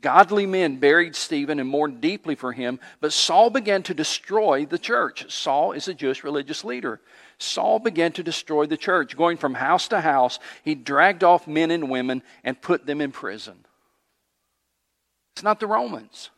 Godly 0.00 0.46
men 0.46 0.78
buried 0.78 1.14
Stephen 1.14 1.60
and 1.60 1.68
mourned 1.68 2.00
deeply 2.00 2.36
for 2.36 2.52
him, 2.52 2.80
but 3.02 3.12
Saul 3.12 3.50
began 3.50 3.82
to 3.82 3.92
destroy 3.92 4.64
the 4.64 4.78
church. 4.78 5.30
Saul 5.30 5.72
is 5.72 5.88
a 5.88 5.94
Jewish 5.94 6.24
religious 6.24 6.64
leader. 6.64 7.02
Saul 7.36 7.80
began 7.80 8.12
to 8.12 8.22
destroy 8.22 8.64
the 8.64 8.78
church. 8.78 9.14
Going 9.14 9.36
from 9.36 9.52
house 9.52 9.88
to 9.88 10.00
house, 10.00 10.38
he 10.64 10.74
dragged 10.74 11.22
off 11.22 11.46
men 11.46 11.70
and 11.70 11.90
women 11.90 12.22
and 12.44 12.62
put 12.62 12.86
them 12.86 13.02
in 13.02 13.12
prison. 13.12 13.66
It's 15.32 15.42
not 15.42 15.60
the 15.60 15.66
Romans. 15.66 16.30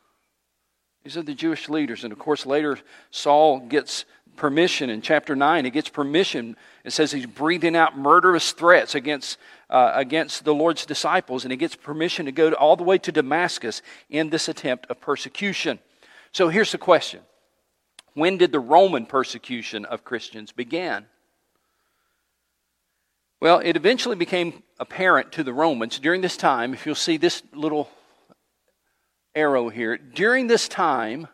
These 1.05 1.17
are 1.17 1.23
the 1.23 1.35
Jewish 1.35 1.69
leaders. 1.69 2.05
And 2.05 2.13
of 2.13 2.19
course, 2.19 2.47
later 2.47 2.79
Saul 3.11 3.61
gets 3.61 4.05
permission 4.37 4.91
in 4.91 5.03
chapter 5.03 5.37
9. 5.37 5.65
He 5.65 5.71
gets 5.71 5.89
permission. 5.89 6.57
It 6.85 6.93
says 6.93 7.13
he's 7.13 7.27
breathing 7.27 7.77
out 7.77 7.99
murderous 7.99 8.53
threats 8.53 8.95
against, 8.95 9.39
uh, 9.69 9.93
against 9.95 10.45
the 10.45 10.55
Lord's 10.55 10.87
disciples, 10.87 11.45
and 11.45 11.53
he 11.53 11.57
gets 11.57 11.77
permission 11.77 12.27
to 12.27 12.33
go 12.33 12.51
to, 12.51 12.57
all 12.57 12.77
the 12.77 12.85
way 12.85 12.99
to 12.99 13.13
Damascus 13.13 13.83
in 14.09 14.31
this 14.31 14.49
attempt 14.49 14.87
of 14.91 15.01
persecution. 15.01 15.79
So 16.33 16.49
here's 16.49 16.73
the 16.73 16.79
question 16.79 17.21
When 18.15 18.39
did 18.39 18.53
the 18.53 18.61
Roman 18.61 19.07
persecution 19.07 19.85
of 19.85 20.05
Christians 20.05 20.53
begin? 20.53 21.07
Well, 23.41 23.59
it 23.59 23.77
eventually 23.77 24.15
became 24.15 24.63
apparent 24.79 25.33
to 25.33 25.43
the 25.43 25.53
Romans 25.53 25.99
during 25.99 26.21
this 26.21 26.37
time, 26.37 26.73
if 26.75 26.87
you'll 26.87 26.95
see 26.95 27.17
this 27.17 27.43
little 27.53 27.91
arrow 29.35 29.69
here, 29.69 29.97
during 29.97 30.47
this 30.47 30.69
time, 30.69 31.29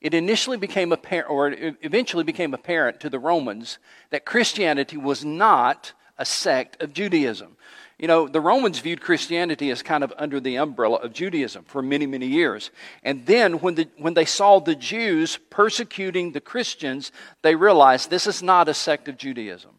it 0.00 0.14
initially 0.14 0.56
became 0.56 0.92
apparent, 0.92 1.30
or 1.30 1.48
it 1.48 1.76
eventually 1.82 2.24
became 2.24 2.54
apparent 2.54 3.00
to 3.00 3.10
the 3.10 3.18
Romans 3.18 3.78
that 4.10 4.24
Christianity 4.24 4.96
was 4.96 5.24
not 5.24 5.92
a 6.16 6.24
sect 6.24 6.82
of 6.82 6.92
Judaism. 6.92 7.56
You 7.98 8.08
know, 8.08 8.28
the 8.28 8.40
Romans 8.40 8.78
viewed 8.78 9.02
Christianity 9.02 9.70
as 9.70 9.82
kind 9.82 10.02
of 10.02 10.12
under 10.16 10.40
the 10.40 10.56
umbrella 10.56 10.96
of 10.96 11.12
Judaism 11.12 11.64
for 11.64 11.82
many, 11.82 12.06
many 12.06 12.26
years. 12.26 12.70
And 13.02 13.26
then 13.26 13.54
when, 13.60 13.74
the, 13.74 13.88
when 13.98 14.14
they 14.14 14.24
saw 14.24 14.58
the 14.58 14.74
Jews 14.74 15.38
persecuting 15.50 16.32
the 16.32 16.40
Christians, 16.40 17.12
they 17.42 17.54
realized 17.54 18.08
this 18.08 18.26
is 18.26 18.42
not 18.42 18.70
a 18.70 18.74
sect 18.74 19.08
of 19.08 19.18
Judaism. 19.18 19.72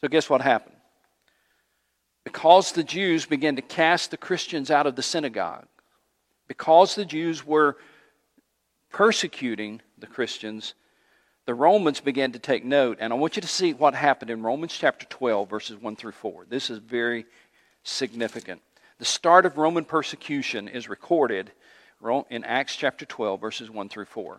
So, 0.00 0.08
guess 0.08 0.30
what 0.30 0.40
happened? 0.40 0.76
Because 2.24 2.72
the 2.72 2.84
Jews 2.84 3.26
began 3.26 3.56
to 3.56 3.62
cast 3.62 4.10
the 4.10 4.16
Christians 4.16 4.70
out 4.70 4.86
of 4.86 4.96
the 4.96 5.02
synagogue, 5.02 5.66
because 6.52 6.94
the 6.94 7.06
Jews 7.06 7.46
were 7.46 7.78
persecuting 8.90 9.80
the 9.96 10.06
Christians, 10.06 10.74
the 11.46 11.54
Romans 11.54 11.98
began 11.98 12.32
to 12.32 12.38
take 12.38 12.62
note. 12.62 12.98
And 13.00 13.10
I 13.10 13.16
want 13.16 13.36
you 13.36 13.40
to 13.40 13.48
see 13.48 13.72
what 13.72 13.94
happened 13.94 14.30
in 14.30 14.42
Romans 14.42 14.76
chapter 14.76 15.06
12, 15.06 15.48
verses 15.48 15.80
1 15.80 15.96
through 15.96 16.12
4. 16.12 16.44
This 16.50 16.68
is 16.68 16.76
very 16.76 17.24
significant. 17.84 18.60
The 18.98 19.06
start 19.06 19.46
of 19.46 19.56
Roman 19.56 19.86
persecution 19.86 20.68
is 20.68 20.90
recorded 20.90 21.52
in 22.28 22.44
Acts 22.44 22.76
chapter 22.76 23.06
12, 23.06 23.40
verses 23.40 23.70
1 23.70 23.88
through 23.88 24.04
4. 24.04 24.38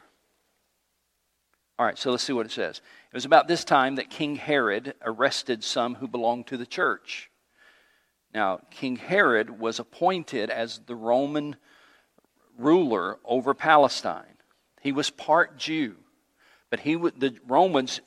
All 1.79 1.85
right, 1.87 1.97
so 1.97 2.11
let's 2.11 2.21
see 2.21 2.33
what 2.33 2.45
it 2.45 2.51
says. 2.51 2.77
It 3.11 3.15
was 3.15 3.25
about 3.25 3.47
this 3.47 3.63
time 3.63 3.95
that 3.95 4.11
King 4.11 4.35
Herod 4.35 4.93
arrested 5.01 5.63
some 5.63 5.95
who 5.95 6.07
belonged 6.07 6.45
to 6.47 6.57
the 6.57 6.67
church. 6.67 7.31
Now, 8.35 8.59
King 8.69 8.97
Herod 8.97 9.59
was 9.59 9.79
appointed 9.79 10.51
as 10.51 10.79
the 10.85 10.95
Roman 10.95 11.55
ruler 12.57 13.19
over 13.25 13.53
Palestine. 13.53 14.37
He 14.81 14.91
was 14.91 15.09
part 15.09 15.57
Jew, 15.57 15.95
but 16.69 16.79
he 16.79 16.95
the 16.95 17.37
Romans 17.47 18.01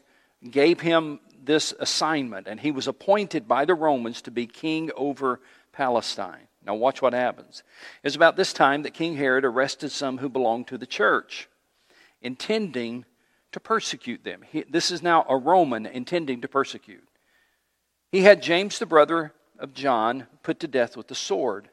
gave 0.50 0.80
him 0.80 1.20
this 1.42 1.72
assignment, 1.78 2.46
and 2.46 2.60
he 2.60 2.70
was 2.70 2.86
appointed 2.86 3.48
by 3.48 3.64
the 3.64 3.74
Romans 3.74 4.22
to 4.22 4.30
be 4.30 4.46
king 4.46 4.90
over 4.96 5.40
Palestine. 5.72 6.48
Now, 6.64 6.74
watch 6.74 7.00
what 7.00 7.12
happens. 7.12 7.62
It's 8.02 8.16
about 8.16 8.36
this 8.36 8.52
time 8.52 8.82
that 8.82 8.94
King 8.94 9.16
Herod 9.16 9.44
arrested 9.44 9.92
some 9.92 10.18
who 10.18 10.28
belonged 10.28 10.66
to 10.68 10.78
the 10.78 10.86
church, 10.86 11.48
intending 12.20 13.04
to 13.52 13.60
persecute 13.60 14.24
them. 14.24 14.42
He, 14.42 14.64
this 14.68 14.90
is 14.90 15.02
now 15.02 15.24
a 15.28 15.36
Roman 15.36 15.86
intending 15.86 16.40
to 16.40 16.48
persecute. 16.48 17.06
He 18.10 18.22
had 18.22 18.42
James, 18.42 18.78
the 18.78 18.86
brother 18.86 19.32
of 19.58 19.74
John, 19.74 20.26
put 20.42 20.60
to 20.60 20.68
death 20.68 20.96
with 20.96 21.06
the 21.06 21.14
sword. 21.14 21.68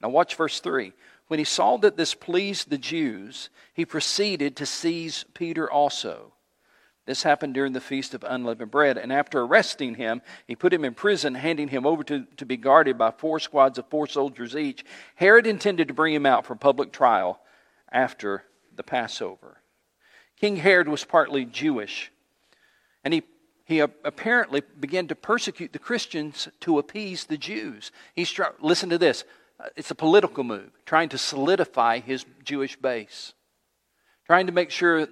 Now, 0.00 0.08
watch 0.08 0.34
verse 0.34 0.60
3. 0.60 0.92
When 1.30 1.38
he 1.38 1.44
saw 1.44 1.76
that 1.76 1.96
this 1.96 2.12
pleased 2.12 2.70
the 2.70 2.76
Jews, 2.76 3.50
he 3.72 3.86
proceeded 3.86 4.56
to 4.56 4.66
seize 4.66 5.24
Peter 5.32 5.70
also. 5.70 6.32
This 7.06 7.22
happened 7.22 7.54
during 7.54 7.72
the 7.72 7.80
feast 7.80 8.14
of 8.14 8.24
unleavened 8.26 8.72
bread. 8.72 8.98
And 8.98 9.12
after 9.12 9.42
arresting 9.42 9.94
him, 9.94 10.22
he 10.48 10.56
put 10.56 10.72
him 10.72 10.84
in 10.84 10.92
prison, 10.92 11.36
handing 11.36 11.68
him 11.68 11.86
over 11.86 12.02
to, 12.02 12.26
to 12.36 12.44
be 12.44 12.56
guarded 12.56 12.98
by 12.98 13.12
four 13.12 13.38
squads 13.38 13.78
of 13.78 13.86
four 13.86 14.08
soldiers 14.08 14.56
each. 14.56 14.84
Herod 15.14 15.46
intended 15.46 15.86
to 15.86 15.94
bring 15.94 16.12
him 16.12 16.26
out 16.26 16.46
for 16.46 16.56
public 16.56 16.90
trial 16.90 17.38
after 17.92 18.42
the 18.74 18.82
Passover. 18.82 19.62
King 20.36 20.56
Herod 20.56 20.88
was 20.88 21.04
partly 21.04 21.44
Jewish, 21.44 22.10
and 23.04 23.14
he 23.14 23.22
he 23.66 23.78
apparently 23.78 24.64
began 24.80 25.06
to 25.06 25.14
persecute 25.14 25.72
the 25.72 25.78
Christians 25.78 26.48
to 26.58 26.80
appease 26.80 27.26
the 27.26 27.38
Jews. 27.38 27.92
He 28.16 28.24
struck, 28.24 28.56
listen 28.60 28.90
to 28.90 28.98
this 28.98 29.22
it's 29.76 29.90
a 29.90 29.94
political 29.94 30.44
move, 30.44 30.70
trying 30.86 31.08
to 31.10 31.18
solidify 31.18 32.00
his 32.00 32.24
Jewish 32.44 32.76
base, 32.76 33.34
trying 34.26 34.46
to 34.46 34.52
make 34.52 34.70
sure, 34.70 35.08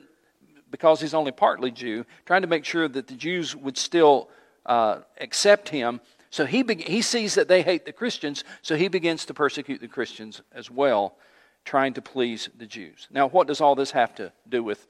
because 0.71 1.01
he's 1.01 1.15
only 1.15 1.33
partly 1.33 1.71
Jew, 1.71 2.05
trying 2.27 2.43
to 2.43 2.49
make 2.49 2.65
sure 2.65 2.89
that 2.89 3.07
the 3.07 3.15
Jews 3.15 3.55
would 3.57 3.77
still 3.77 4.29
uh, 4.67 5.01
accept 5.21 5.69
him. 5.69 6.01
So 6.31 6.45
he, 6.45 6.63
be- 6.63 6.77
he 6.77 7.03
sees 7.03 7.35
that 7.35 7.49
they 7.49 7.63
hate 7.63 7.85
the 7.85 7.93
Christians, 7.93 8.45
so 8.63 8.77
he 8.77 8.89
begins 8.89 9.25
to 9.27 9.35
persecute 9.35 9.81
the 9.81 9.89
Christians 9.89 10.43
as 10.53 10.71
well, 10.71 11.17
trying 11.65 11.95
to 11.95 12.03
please 12.03 12.49
the 12.57 12.67
Jews. 12.67 13.09
Now, 13.11 13.29
what 13.29 13.47
does 13.47 13.61
all 13.61 13.75
this 13.75 13.91
have 13.93 14.15
to 14.17 14.33
do 14.49 14.63
with 14.63 14.87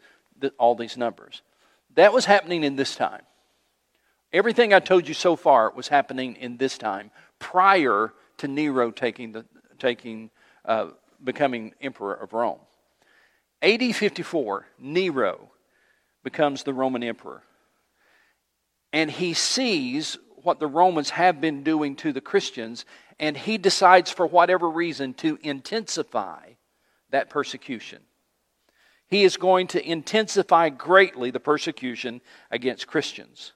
all 0.58 0.74
these 0.74 0.96
numbers? 0.96 1.42
That 1.94 2.12
was 2.12 2.24
happening 2.24 2.64
in 2.64 2.76
this 2.76 2.96
time. 2.96 3.22
Everything 4.32 4.74
I 4.74 4.80
told 4.80 5.08
you 5.08 5.14
so 5.14 5.36
far 5.36 5.72
was 5.72 5.88
happening 5.88 6.36
in 6.36 6.58
this 6.58 6.76
time 6.76 7.10
prior 7.38 8.12
to 8.38 8.48
Nero 8.48 8.90
taking 8.90 9.32
the, 9.32 9.44
taking, 9.78 10.30
uh, 10.64 10.88
becoming 11.22 11.74
emperor 11.80 12.14
of 12.14 12.32
Rome. 12.32 12.60
AD 13.62 13.94
54, 13.94 14.66
Nero 14.78 15.50
becomes 16.22 16.62
the 16.62 16.72
Roman 16.72 17.02
emperor. 17.02 17.42
And 18.92 19.10
he 19.10 19.34
sees 19.34 20.16
what 20.42 20.60
the 20.60 20.66
Romans 20.66 21.10
have 21.10 21.40
been 21.40 21.62
doing 21.62 21.96
to 21.96 22.12
the 22.12 22.20
Christians, 22.20 22.84
and 23.18 23.36
he 23.36 23.58
decides, 23.58 24.10
for 24.10 24.26
whatever 24.26 24.70
reason, 24.70 25.14
to 25.14 25.38
intensify 25.42 26.52
that 27.10 27.28
persecution. 27.30 28.00
He 29.08 29.24
is 29.24 29.36
going 29.36 29.68
to 29.68 29.84
intensify 29.86 30.68
greatly 30.68 31.30
the 31.30 31.40
persecution 31.40 32.20
against 32.50 32.86
Christians. 32.86 33.52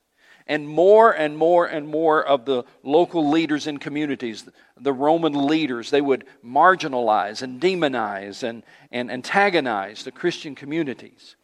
And 0.46 0.68
more 0.68 1.11
and 1.12 1.37
more 1.37 1.66
and 1.66 1.88
more 1.88 2.25
of 2.25 2.44
the 2.44 2.64
local 2.82 3.28
leaders 3.30 3.66
in 3.66 3.78
communities, 3.78 4.44
the 4.78 4.92
Roman 4.92 5.46
leaders, 5.46 5.90
they 5.90 6.00
would 6.00 6.25
marginalize 6.44 7.42
and 7.42 7.61
demonize 7.61 8.42
and, 8.42 8.62
and 8.90 9.11
antagonize 9.11 10.04
the 10.04 10.12
Christian 10.12 10.54
communities. 10.54 11.37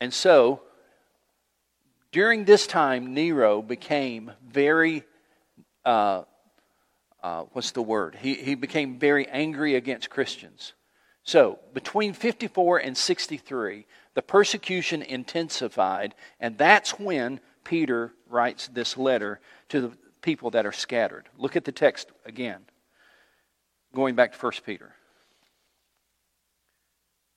And 0.00 0.12
so, 0.12 0.62
during 2.10 2.44
this 2.44 2.66
time, 2.66 3.14
Nero 3.14 3.62
became 3.62 4.32
very, 4.46 5.04
uh, 5.84 6.24
uh, 7.22 7.44
what's 7.52 7.70
the 7.70 7.82
word? 7.82 8.16
He, 8.20 8.34
he 8.34 8.54
became 8.54 8.98
very 8.98 9.28
angry 9.28 9.76
against 9.76 10.10
Christians. 10.10 10.72
So, 11.24 11.60
between 11.72 12.14
54 12.14 12.78
and 12.78 12.96
63, 12.96 13.86
the 14.14 14.22
persecution 14.22 15.02
intensified, 15.02 16.14
and 16.40 16.58
that's 16.58 16.98
when 16.98 17.40
Peter 17.64 18.12
writes 18.28 18.68
this 18.68 18.96
letter 18.96 19.40
to 19.68 19.80
the 19.80 19.92
people 20.20 20.50
that 20.50 20.66
are 20.66 20.72
scattered. 20.72 21.28
Look 21.38 21.56
at 21.56 21.64
the 21.64 21.72
text 21.72 22.10
again. 22.24 22.60
going 23.94 24.14
back 24.14 24.32
to 24.32 24.38
1 24.38 24.52
Peter. 24.64 24.94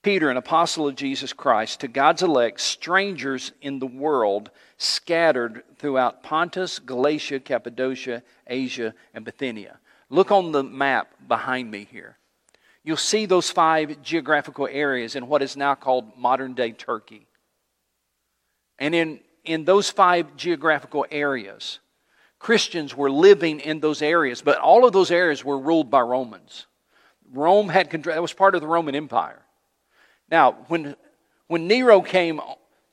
Peter, 0.01 0.29
an 0.29 0.37
apostle 0.37 0.87
of 0.87 0.95
Jesus 0.95 1.33
Christ, 1.33 1.79
to 1.81 1.87
God's 1.87 2.21
elect, 2.21 2.61
strangers 2.61 3.51
in 3.61 3.79
the 3.79 3.87
world, 3.87 4.51
scattered 4.77 5.63
throughout 5.77 6.21
Pontus, 6.21 6.77
Galatia, 6.79 7.39
Cappadocia, 7.39 8.21
Asia, 8.45 8.93
and 9.15 9.25
Bithynia. 9.25 9.79
Look 10.09 10.31
on 10.31 10.51
the 10.51 10.63
map 10.63 11.09
behind 11.27 11.71
me 11.71 11.87
here. 11.91 12.17
You'll 12.85 12.97
see 12.97 13.25
those 13.25 13.49
five 13.49 14.03
geographical 14.03 14.69
areas 14.71 15.15
in 15.15 15.27
what 15.27 15.41
is 15.41 15.57
now 15.57 15.73
called 15.73 16.15
modern 16.15 16.53
day 16.53 16.71
Turkey. 16.71 17.25
And 18.77 18.93
in, 18.93 19.19
in 19.43 19.65
those 19.65 19.89
five 19.89 20.35
geographical 20.37 21.03
areas, 21.09 21.79
Christians 22.37 22.95
were 22.95 23.09
living 23.09 23.59
in 23.59 23.79
those 23.79 24.03
areas, 24.03 24.43
but 24.43 24.59
all 24.59 24.85
of 24.85 24.93
those 24.93 25.09
areas 25.09 25.43
were 25.43 25.57
ruled 25.57 25.89
by 25.89 26.01
Romans. 26.01 26.67
Rome 27.33 27.69
had 27.69 27.89
control, 27.89 28.13
that 28.13 28.21
was 28.21 28.33
part 28.33 28.53
of 28.53 28.61
the 28.61 28.67
Roman 28.67 28.93
Empire. 28.93 29.41
Now, 30.29 30.51
when, 30.67 30.95
when 31.47 31.67
Nero 31.67 32.01
came 32.01 32.39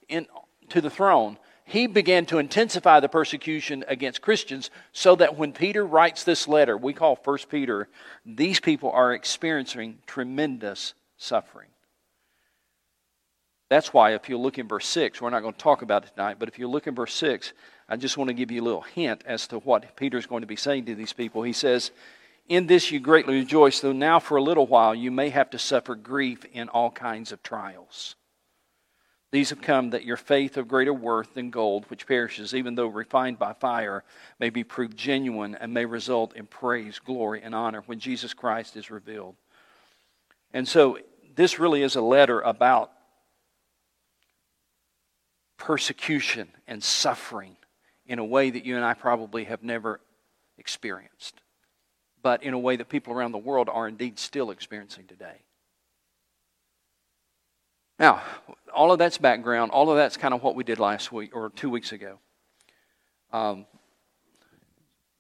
in, 0.09 0.27
to 0.71 0.81
the 0.81 0.89
throne, 0.89 1.37
he 1.73 1.87
began 1.87 2.27
to 2.27 2.37
intensify 2.37 3.01
the 3.01 3.09
persecution 3.09 3.83
against 3.89 4.21
Christians 4.21 4.71
so 4.93 5.17
that 5.17 5.39
when 5.39 5.53
Peter 5.53 5.87
writes 5.87 6.23
this 6.23 6.47
letter, 6.47 6.77
we 6.77 6.93
call 6.93 7.17
First 7.17 7.49
Peter, 7.49 7.89
these 8.27 8.61
people 8.61 8.91
are 8.91 9.15
experiencing 9.15 9.97
tremendous 10.07 10.93
suffering. 11.17 11.71
That's 13.71 13.91
why, 13.91 14.13
if 14.13 14.29
you 14.29 14.37
look 14.37 14.59
in 14.59 14.69
verse 14.69 14.87
6, 14.87 15.23
we're 15.23 15.31
not 15.31 15.41
going 15.41 15.55
to 15.55 15.59
talk 15.59 15.81
about 15.81 16.05
it 16.05 16.11
tonight, 16.15 16.37
but 16.39 16.51
if 16.51 16.59
you 16.59 16.69
look 16.69 16.87
in 16.87 16.95
verse 16.95 17.15
6, 17.15 17.55
I 17.89 17.97
just 17.97 18.19
want 18.19 18.29
to 18.29 18.35
give 18.35 18.51
you 18.51 18.61
a 18.61 18.65
little 18.65 18.83
hint 18.83 19.23
as 19.25 19.47
to 19.47 19.59
what 19.61 19.97
Peter's 19.97 20.27
going 20.27 20.43
to 20.43 20.47
be 20.47 20.57
saying 20.57 20.85
to 20.85 20.95
these 20.95 21.15
people. 21.15 21.43
He 21.43 21.55
says, 21.55 21.91
In 22.51 22.67
this 22.67 22.91
you 22.91 23.01
greatly 23.01 23.37
rejoice, 23.37 23.81
though 23.81 23.93
now 23.93 24.19
for 24.19 24.37
a 24.37 24.43
little 24.43 24.67
while 24.67 24.95
you 24.95 25.11
may 25.11 25.31
have 25.31 25.49
to 25.49 25.59
suffer 25.59 25.95
grief 25.95 26.45
in 26.53 26.69
all 26.69 26.91
kinds 26.91 27.33
of 27.33 27.43
trials. 27.43 28.15
These 29.33 29.49
have 29.49 29.63
come 29.63 29.91
that 29.91 30.05
your 30.05 30.19
faith 30.19 30.59
of 30.59 30.69
greater 30.69 30.93
worth 30.93 31.33
than 31.33 31.49
gold, 31.49 31.87
which 31.89 32.07
perishes, 32.07 32.55
even 32.55 32.75
though 32.75 32.87
refined 32.87 33.39
by 33.39 33.55
fire, 33.55 34.05
may 34.39 34.51
be 34.51 34.63
proved 34.63 34.95
genuine 34.95 35.55
and 35.55 35.73
may 35.73 35.87
result 35.87 36.37
in 36.37 36.47
praise, 36.47 36.99
glory, 36.99 37.41
and 37.43 37.55
honor 37.55 37.83
when 37.87 37.99
Jesus 37.99 38.35
Christ 38.35 38.77
is 38.77 38.91
revealed. 38.91 39.35
And 40.53 40.69
so, 40.69 40.99
this 41.35 41.59
really 41.59 41.83
is 41.83 41.97
a 41.97 42.03
letter 42.03 42.43
about 42.43 42.93
persecution 45.57 46.49
and 46.69 46.85
suffering 46.85 47.57
in 48.07 48.19
a 48.19 48.25
way 48.25 48.51
that 48.51 48.67
you 48.67 48.77
and 48.77 48.85
I 48.85 48.93
probably 48.93 49.45
have 49.45 49.63
never 49.63 50.01
experienced, 50.59 51.41
but 52.23 52.43
in 52.43 52.53
a 52.53 52.59
way 52.59 52.77
that 52.77 52.91
people 52.91 53.15
around 53.15 53.33
the 53.33 53.39
world 53.39 53.71
are 53.71 53.89
indeed 53.89 54.19
still 54.19 54.51
experiencing 54.51 55.07
today. 55.07 55.41
Now, 58.03 58.21
all 58.75 58.91
of 58.91 58.99
that's 58.99 59.17
background. 59.17 59.71
All 59.71 59.89
of 59.89 59.97
that's 59.97 60.17
kind 60.17 60.35
of 60.35 60.43
what 60.43 60.57
we 60.57 60.65
did 60.65 60.81
last 60.81 61.13
week 61.13 61.37
or 61.37 61.51
two 61.51 61.71
weeks 61.71 61.93
ago. 61.93 62.19
Um, 63.33 63.65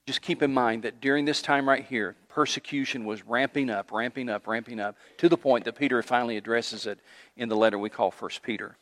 just 0.04 0.20
keep 0.20 0.42
in 0.42 0.52
mind 0.52 0.82
that 0.82 1.00
during 1.00 1.24
this 1.24 1.42
time 1.42 1.68
right 1.68 1.84
here, 1.84 2.16
persecution 2.28 3.04
was 3.04 3.24
ramping 3.24 3.70
up, 3.70 3.92
ramping 3.92 4.28
up, 4.28 4.48
ramping 4.48 4.80
up, 4.80 4.96
to 5.18 5.28
the 5.28 5.36
point 5.36 5.64
that 5.66 5.76
Peter 5.76 6.02
finally 6.02 6.36
addresses 6.36 6.84
it 6.84 6.98
in 7.36 7.48
the 7.48 7.54
letter 7.54 7.78
we 7.78 7.88
call 7.88 8.10
First 8.10 8.42
Peter. 8.42 8.76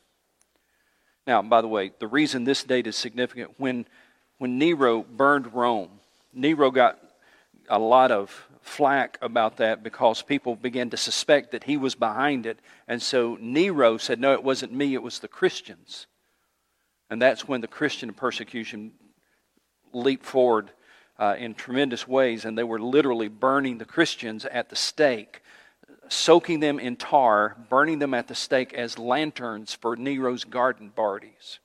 Now, 1.26 1.42
by 1.42 1.60
the 1.60 1.68
way, 1.68 1.92
the 1.98 2.06
reason 2.06 2.44
this 2.44 2.64
date 2.64 2.86
is 2.86 2.96
significant 2.96 3.50
when 3.58 3.84
when 4.38 4.56
Nero 4.56 5.02
burned 5.02 5.52
Rome, 5.52 5.90
Nero 6.32 6.70
got 6.70 6.98
a 7.68 7.78
lot 7.78 8.10
of 8.10 8.48
flack 8.62 9.18
about 9.22 9.56
that 9.58 9.82
because 9.82 10.22
people 10.22 10.56
began 10.56 10.90
to 10.90 10.96
suspect 10.96 11.52
that 11.52 11.64
he 11.64 11.76
was 11.76 11.94
behind 11.94 12.46
it. 12.46 12.58
And 12.86 13.00
so 13.00 13.38
Nero 13.40 13.96
said, 13.96 14.20
No, 14.20 14.32
it 14.32 14.44
wasn't 14.44 14.72
me, 14.72 14.94
it 14.94 15.02
was 15.02 15.18
the 15.18 15.28
Christians. 15.28 16.06
And 17.08 17.20
that's 17.20 17.48
when 17.48 17.60
the 17.60 17.66
Christian 17.66 18.12
persecution 18.12 18.92
leaped 19.92 20.24
forward 20.24 20.70
uh, 21.18 21.34
in 21.38 21.54
tremendous 21.54 22.06
ways, 22.06 22.44
and 22.44 22.56
they 22.56 22.64
were 22.64 22.80
literally 22.80 23.28
burning 23.28 23.78
the 23.78 23.84
Christians 23.84 24.44
at 24.44 24.68
the 24.68 24.76
stake, 24.76 25.42
soaking 26.08 26.60
them 26.60 26.78
in 26.78 26.96
tar, 26.96 27.56
burning 27.68 27.98
them 27.98 28.14
at 28.14 28.28
the 28.28 28.34
stake 28.34 28.72
as 28.72 28.98
lanterns 28.98 29.74
for 29.74 29.96
Nero's 29.96 30.44
garden 30.44 30.90
parties. 30.90 31.58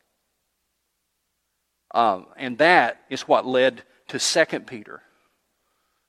Um, 1.94 2.26
and 2.36 2.58
that 2.58 3.02
is 3.10 3.22
what 3.22 3.46
led 3.46 3.84
to 4.10 4.20
Second 4.20 4.68
Peter 4.68 5.02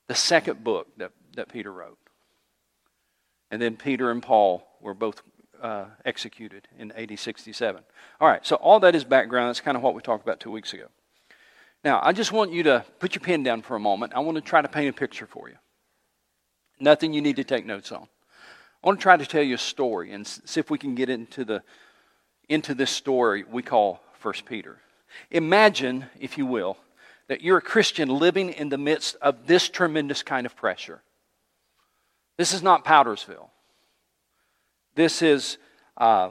the 0.09 0.14
second 0.14 0.62
book 0.62 0.88
that, 0.97 1.12
that 1.35 1.49
Peter 1.49 1.73
wrote. 1.73 1.99
And 3.51 3.61
then 3.61 3.77
Peter 3.77 4.11
and 4.11 4.23
Paul 4.23 4.66
were 4.81 4.95
both 4.95 5.23
uh, 5.61 5.87
executed 6.05 6.69
in 6.79 6.92
AD 6.92 7.19
67. 7.19 7.83
All 8.21 8.29
right, 8.29 8.45
so 8.45 8.57
all 8.57 8.81
that 8.81 8.95
is 8.95 9.05
background. 9.05 9.49
That's 9.49 9.61
kind 9.61 9.77
of 9.77 9.83
what 9.83 9.95
we 9.95 10.03
talked 10.03 10.23
about 10.23 10.40
two 10.40 10.51
weeks 10.51 10.73
ago. 10.73 10.87
Now, 11.85 12.01
I 12.03 12.12
just 12.12 12.33
want 12.33 12.53
you 12.53 12.62
to 12.64 12.85
put 12.99 13.14
your 13.14 13.23
pen 13.23 13.42
down 13.42 13.62
for 13.62 13.77
a 13.77 13.81
moment. 13.81 14.12
I 14.14 14.21
want 14.21 14.37
to 14.37 14.40
try 14.40 14.61
to 14.61 14.69
paint 14.69 14.88
a 14.88 14.92
picture 14.92 15.27
for 15.27 15.49
you. 15.49 15.57
Nothing 16.81 17.12
you 17.12 17.23
need 17.23 17.37
to 17.37 17.45
take 17.45 17.64
notes 17.64 17.92
on. 17.92 18.09
I 18.83 18.87
want 18.87 18.99
to 18.99 19.03
try 19.03 19.16
to 19.16 19.27
tell 19.27 19.42
you 19.42 19.55
a 19.55 19.59
story 19.59 20.12
and 20.12 20.27
see 20.27 20.61
if 20.61 20.71
we 20.71 20.79
can 20.79 20.95
get 20.95 21.09
into 21.09 21.45
the 21.45 21.62
into 22.49 22.75
this 22.75 22.90
story 22.90 23.45
we 23.49 23.62
call 23.62 24.01
First 24.19 24.45
Peter. 24.45 24.79
Imagine, 25.31 26.07
if 26.21 26.38
you 26.38 26.47
will, 26.47 26.77
that 27.29 27.41
you're 27.43 27.59
a 27.59 27.62
Christian 27.62 28.09
living 28.09 28.51
in 28.51 28.69
the 28.69 28.79
midst 28.79 29.17
of 29.21 29.47
this 29.47 29.69
tremendous 29.69 30.23
kind 30.23 30.47
of 30.47 30.57
pressure. 30.57 31.03
This 32.37 32.53
is 32.53 32.62
not 32.62 32.85
Powdersville. 32.85 33.49
This 34.95 35.23
is 35.23 35.59
uh, 35.97 36.31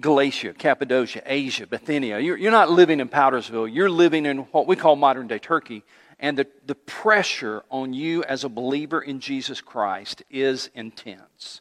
Galatia, 0.00 0.52
Cappadocia, 0.52 1.22
Asia, 1.24 1.66
Bithynia. 1.66 2.18
You're, 2.18 2.36
you're 2.36 2.50
not 2.50 2.70
living 2.70 3.00
in 3.00 3.08
Powdersville. 3.08 3.72
You're 3.72 3.90
living 3.90 4.26
in 4.26 4.38
what 4.38 4.66
we 4.66 4.76
call 4.76 4.96
modern 4.96 5.26
day 5.26 5.38
Turkey. 5.38 5.82
And 6.18 6.38
the, 6.38 6.46
the 6.64 6.74
pressure 6.74 7.62
on 7.70 7.92
you 7.92 8.24
as 8.24 8.44
a 8.44 8.48
believer 8.48 9.00
in 9.00 9.20
Jesus 9.20 9.60
Christ 9.60 10.22
is 10.30 10.70
intense. 10.74 11.60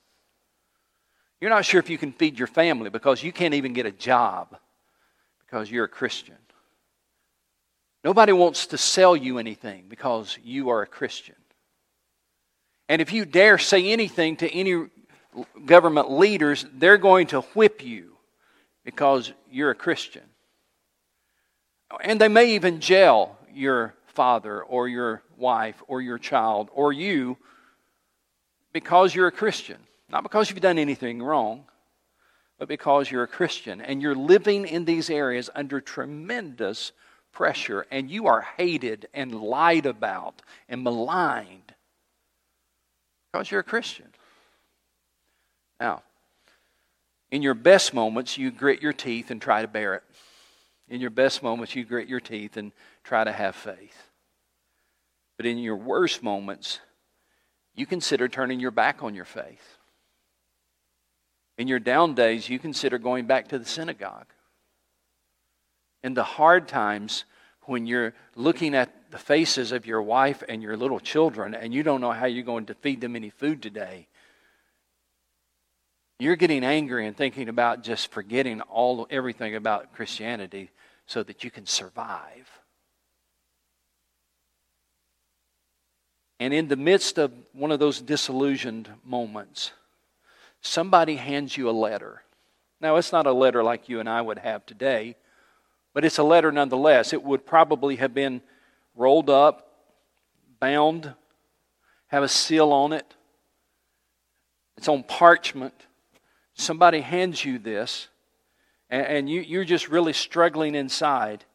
You're 1.42 1.50
not 1.50 1.66
sure 1.66 1.80
if 1.80 1.90
you 1.90 1.98
can 1.98 2.14
feed 2.14 2.40
your 2.40 2.48
family 2.48 2.90
because 2.90 3.22
you 3.22 3.32
can't 3.32 3.54
even 3.54 3.74
get 3.74 3.86
a 3.86 3.92
job 3.92 4.58
because 5.46 5.70
you're 5.70 5.86
a 5.86 5.90
Christian. 5.90 6.36
Nobody 8.06 8.34
wants 8.34 8.68
to 8.68 8.78
sell 8.78 9.16
you 9.16 9.40
anything 9.40 9.86
because 9.90 10.38
you 10.44 10.70
are 10.70 10.84
a 10.84 10.86
Christian. 10.86 11.34
And 12.88 13.02
if 13.02 13.12
you 13.12 13.26
dare 13.26 13.58
say 13.58 13.92
anything 13.92 14.38
to 14.38 14.48
any 14.48 14.90
government 15.66 16.12
leaders, 16.12 16.68
they're 16.76 17.00
going 17.00 17.26
to 17.28 17.42
whip 17.56 17.84
you 17.84 18.12
because 18.84 19.34
you're 19.50 19.72
a 19.72 19.76
Christian. 19.76 20.22
And 22.00 22.22
they 22.22 22.28
may 22.28 22.54
even 22.54 22.80
jail 22.80 23.40
your 23.52 23.96
father 24.06 24.62
or 24.62 24.88
your 24.88 25.24
wife 25.36 25.82
or 25.88 26.00
your 26.00 26.20
child 26.20 26.70
or 26.76 26.94
you 26.94 27.38
because 28.72 29.16
you're 29.16 29.26
a 29.26 29.32
Christian. 29.32 29.78
Not 30.12 30.22
because 30.22 30.52
you've 30.52 30.62
done 30.62 30.78
anything 30.78 31.24
wrong, 31.24 31.66
but 32.60 32.68
because 32.68 33.10
you're 33.10 33.24
a 33.24 33.28
Christian. 33.28 33.82
And 33.82 34.00
you're 34.00 34.14
living 34.14 34.68
in 34.68 34.86
these 34.86 35.10
areas 35.10 35.50
under 35.56 35.82
tremendous 35.82 36.92
pressure 37.36 37.86
and 37.92 38.10
you 38.10 38.26
are 38.26 38.48
hated 38.58 39.08
and 39.14 39.36
lied 39.36 39.86
about 39.86 40.42
and 40.68 40.84
maligned 40.84 41.76
because 43.32 43.52
you're 43.52 43.60
a 43.60 43.64
Christian. 43.64 44.08
Now, 45.80 46.02
in 47.30 47.42
your 47.42 47.54
best 47.54 47.94
moments, 47.94 48.38
you 48.38 48.50
grit 48.50 48.82
your 48.82 48.94
teeth 48.94 49.30
and 49.30 49.42
try 49.42 49.62
to 49.62 49.68
bear 49.68 49.96
it. 49.96 50.04
In 50.88 51.02
your 51.02 51.10
best 51.10 51.44
moments, 51.44 51.76
you 51.76 51.84
grit 51.84 52.08
your 52.08 52.22
teeth 52.22 52.58
and 52.58 52.72
try 53.04 53.24
to 53.24 53.32
have 53.32 53.56
faith. 53.56 54.10
But 55.36 55.46
in 55.46 55.58
your 55.58 55.76
worst 55.76 56.24
moments, 56.24 56.80
you 57.76 57.86
consider 57.86 58.30
turning 58.30 58.62
your 58.62 58.72
back 58.72 59.04
on 59.04 59.14
your 59.14 59.26
faith. 59.26 59.78
In 61.58 61.68
your 61.68 61.80
down 61.80 62.14
days, 62.14 62.48
you 62.48 62.58
consider 62.58 62.98
going 62.98 63.26
back 63.26 63.50
to 63.50 63.60
the 63.60 63.66
synagogue 63.66 64.28
in 66.06 66.14
the 66.14 66.24
hard 66.24 66.68
times 66.68 67.26
when 67.64 67.88
you're 67.88 68.14
looking 68.36 68.76
at 68.76 69.10
the 69.10 69.18
faces 69.18 69.72
of 69.72 69.88
your 69.88 70.04
wife 70.04 70.44
and 70.48 70.62
your 70.62 70.78
little 70.78 71.00
children 71.00 71.56
and 71.56 71.74
you 71.74 71.82
don't 71.82 72.00
know 72.00 72.12
how 72.12 72.28
you're 72.28 72.44
going 72.44 72.68
to 72.68 72.76
feed 72.76 73.02
them 73.02 73.16
any 73.16 73.32
food 73.32 73.60
today, 73.60 74.08
you're 76.20 76.36
getting 76.36 76.64
angry 76.64 77.08
and 77.08 77.18
thinking 77.18 77.50
about 77.50 77.82
just 77.82 78.12
forgetting 78.12 78.62
all 78.62 79.08
everything 79.10 79.56
about 79.56 79.94
Christianity 79.94 80.70
so 81.08 81.24
that 81.24 81.44
you 81.44 81.50
can 81.50 81.66
survive. 81.66 82.52
And 86.40 86.54
in 86.54 86.68
the 86.68 86.76
midst 86.76 87.18
of 87.18 87.32
one 87.52 87.72
of 87.72 87.80
those 87.80 88.00
disillusioned 88.00 88.90
moments, 89.04 89.72
somebody 90.62 91.16
hands 91.16 91.58
you 91.58 91.68
a 91.68 91.72
letter. 91.72 92.22
Now, 92.80 92.98
it's 92.98 93.12
not 93.12 93.26
a 93.26 93.34
letter 93.34 93.64
like 93.64 93.90
you 93.90 94.00
and 94.00 94.08
I 94.08 94.22
would 94.22 94.38
have 94.38 94.68
today. 94.68 95.16
But 95.96 96.04
it's 96.04 96.18
a 96.18 96.24
letter 96.24 96.52
nonetheless. 96.52 97.14
It 97.14 97.24
would 97.24 97.46
probably 97.46 97.96
have 97.96 98.14
been 98.14 98.42
rolled 98.96 99.30
up, 99.30 99.72
bound, 100.60 101.14
have 102.08 102.22
a 102.22 102.28
seal 102.28 102.74
on 102.74 102.92
it. 102.92 103.16
It's 104.76 104.90
on 104.90 105.04
parchment. 105.04 105.74
Somebody 106.54 107.00
hands 107.00 107.46
you 107.46 107.60
this, 107.60 108.10
and, 108.90 109.08
and 109.08 109.30
you, 109.30 109.40
you're 109.40 109.64
just 109.64 109.88
really 109.88 110.12
struggling 110.12 110.76
inside. 110.76 111.46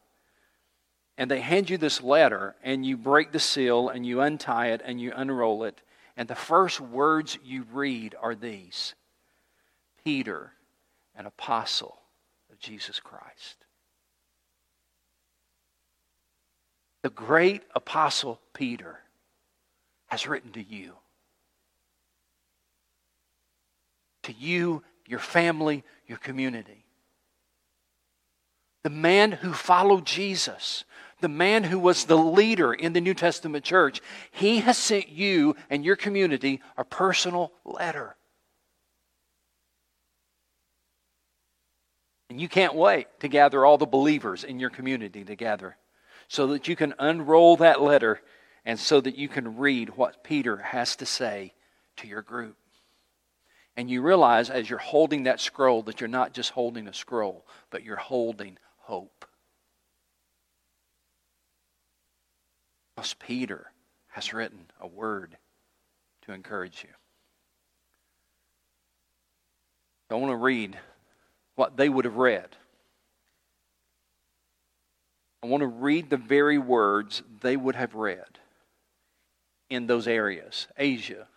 And 1.19 1.29
they 1.29 1.39
hand 1.39 1.69
you 1.69 1.77
this 1.77 2.01
letter, 2.01 2.55
and 2.63 2.83
you 2.83 2.97
break 2.97 3.31
the 3.31 3.39
seal, 3.39 3.89
and 3.89 4.03
you 4.03 4.21
untie 4.21 4.69
it, 4.69 4.81
and 4.83 4.99
you 4.99 5.13
unroll 5.15 5.65
it. 5.65 5.79
And 6.17 6.27
the 6.27 6.33
first 6.33 6.81
words 6.81 7.37
you 7.43 7.67
read 7.71 8.15
are 8.19 8.33
these 8.33 8.95
Peter, 10.03 10.53
an 11.15 11.27
apostle 11.27 11.99
of 12.51 12.57
Jesus 12.57 12.99
Christ. 12.99 13.65
The 17.03 17.09
great 17.09 17.63
apostle 17.73 18.39
Peter 18.53 18.99
has 20.07 20.27
written 20.27 20.51
to 20.51 20.61
you. 20.61 20.93
To 24.23 24.33
you, 24.33 24.83
your 25.07 25.19
family, 25.19 25.83
your 26.05 26.19
community. 26.19 26.85
The 28.83 28.91
man 28.91 29.31
who 29.31 29.53
followed 29.53 30.05
Jesus, 30.05 30.85
the 31.21 31.27
man 31.27 31.63
who 31.63 31.79
was 31.79 32.05
the 32.05 32.17
leader 32.17 32.73
in 32.73 32.93
the 32.93 33.01
New 33.01 33.13
Testament 33.13 33.63
church, 33.63 34.01
he 34.31 34.59
has 34.59 34.77
sent 34.77 35.09
you 35.09 35.55
and 35.69 35.83
your 35.83 35.95
community 35.95 36.61
a 36.77 36.83
personal 36.83 37.51
letter. 37.65 38.15
And 42.29 42.39
you 42.39 42.47
can't 42.47 42.75
wait 42.75 43.07
to 43.19 43.27
gather 43.27 43.65
all 43.65 43.77
the 43.77 43.85
believers 43.85 44.43
in 44.43 44.59
your 44.59 44.69
community 44.69 45.23
together 45.23 45.77
so 46.31 46.47
that 46.47 46.69
you 46.69 46.77
can 46.77 46.93
unroll 46.97 47.57
that 47.57 47.81
letter 47.81 48.21
and 48.63 48.79
so 48.79 49.01
that 49.01 49.17
you 49.17 49.27
can 49.27 49.57
read 49.57 49.89
what 49.89 50.23
Peter 50.23 50.55
has 50.55 50.95
to 50.95 51.05
say 51.05 51.53
to 51.97 52.07
your 52.07 52.21
group. 52.21 52.55
And 53.75 53.89
you 53.89 54.01
realize 54.01 54.49
as 54.49 54.69
you're 54.69 54.79
holding 54.79 55.23
that 55.23 55.41
scroll 55.41 55.81
that 55.83 55.99
you're 55.99 56.07
not 56.07 56.31
just 56.31 56.51
holding 56.51 56.87
a 56.87 56.93
scroll, 56.93 57.45
but 57.69 57.83
you're 57.83 57.97
holding 57.97 58.57
hope. 58.77 59.25
Because 62.95 63.13
Peter 63.15 63.69
has 64.07 64.33
written 64.33 64.67
a 64.79 64.87
word 64.87 65.35
to 66.21 66.31
encourage 66.31 66.81
you. 66.85 66.93
I 70.09 70.15
want 70.15 70.31
to 70.31 70.37
read 70.37 70.77
what 71.55 71.75
they 71.75 71.89
would 71.89 72.05
have 72.05 72.15
read 72.15 72.55
I 75.43 75.47
want 75.47 75.61
to 75.61 75.67
read 75.67 76.09
the 76.09 76.17
very 76.17 76.57
words 76.57 77.23
they 77.41 77.57
would 77.57 77.75
have 77.75 77.95
read 77.95 78.39
in 79.69 79.87
those 79.87 80.07
areas 80.07 80.67
Asia, 80.77 81.27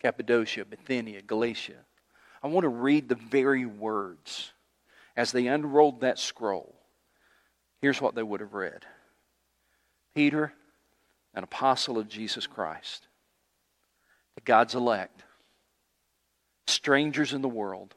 Cappadocia, 0.00 0.64
Bithynia, 0.64 1.22
Galatia. 1.22 1.84
I 2.42 2.46
want 2.46 2.64
to 2.64 2.68
read 2.68 3.08
the 3.08 3.14
very 3.14 3.64
words 3.64 4.52
as 5.16 5.32
they 5.32 5.46
unrolled 5.46 6.00
that 6.00 6.18
scroll. 6.18 6.74
Here's 7.80 8.00
what 8.00 8.14
they 8.14 8.22
would 8.22 8.40
have 8.40 8.54
read 8.54 8.84
Peter, 10.14 10.52
an 11.34 11.42
apostle 11.42 11.98
of 11.98 12.08
Jesus 12.08 12.46
Christ, 12.46 13.08
the 14.36 14.42
God's 14.42 14.74
elect, 14.74 15.24
strangers 16.66 17.32
in 17.32 17.42
the 17.42 17.48
world, 17.48 17.94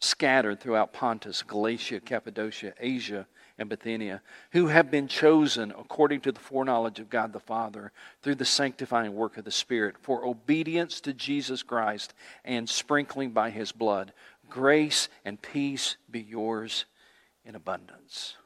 scattered 0.00 0.60
throughout 0.60 0.92
Pontus, 0.92 1.42
Galatia, 1.42 2.00
Cappadocia, 2.00 2.74
Asia, 2.78 3.26
and 3.58 3.68
Bithynia, 3.68 4.20
who 4.52 4.66
have 4.66 4.90
been 4.90 5.08
chosen 5.08 5.70
according 5.78 6.20
to 6.20 6.32
the 6.32 6.40
foreknowledge 6.40 7.00
of 7.00 7.08
God 7.08 7.32
the 7.32 7.40
Father 7.40 7.92
through 8.22 8.34
the 8.34 8.44
sanctifying 8.44 9.14
work 9.14 9.38
of 9.38 9.44
the 9.44 9.50
Spirit 9.50 9.96
for 10.00 10.26
obedience 10.26 11.00
to 11.00 11.14
Jesus 11.14 11.62
Christ 11.62 12.12
and 12.44 12.68
sprinkling 12.68 13.30
by 13.30 13.50
his 13.50 13.72
blood. 13.72 14.12
Grace 14.50 15.08
and 15.24 15.40
peace 15.40 15.96
be 16.10 16.20
yours 16.20 16.84
in 17.44 17.54
abundance. 17.54 18.36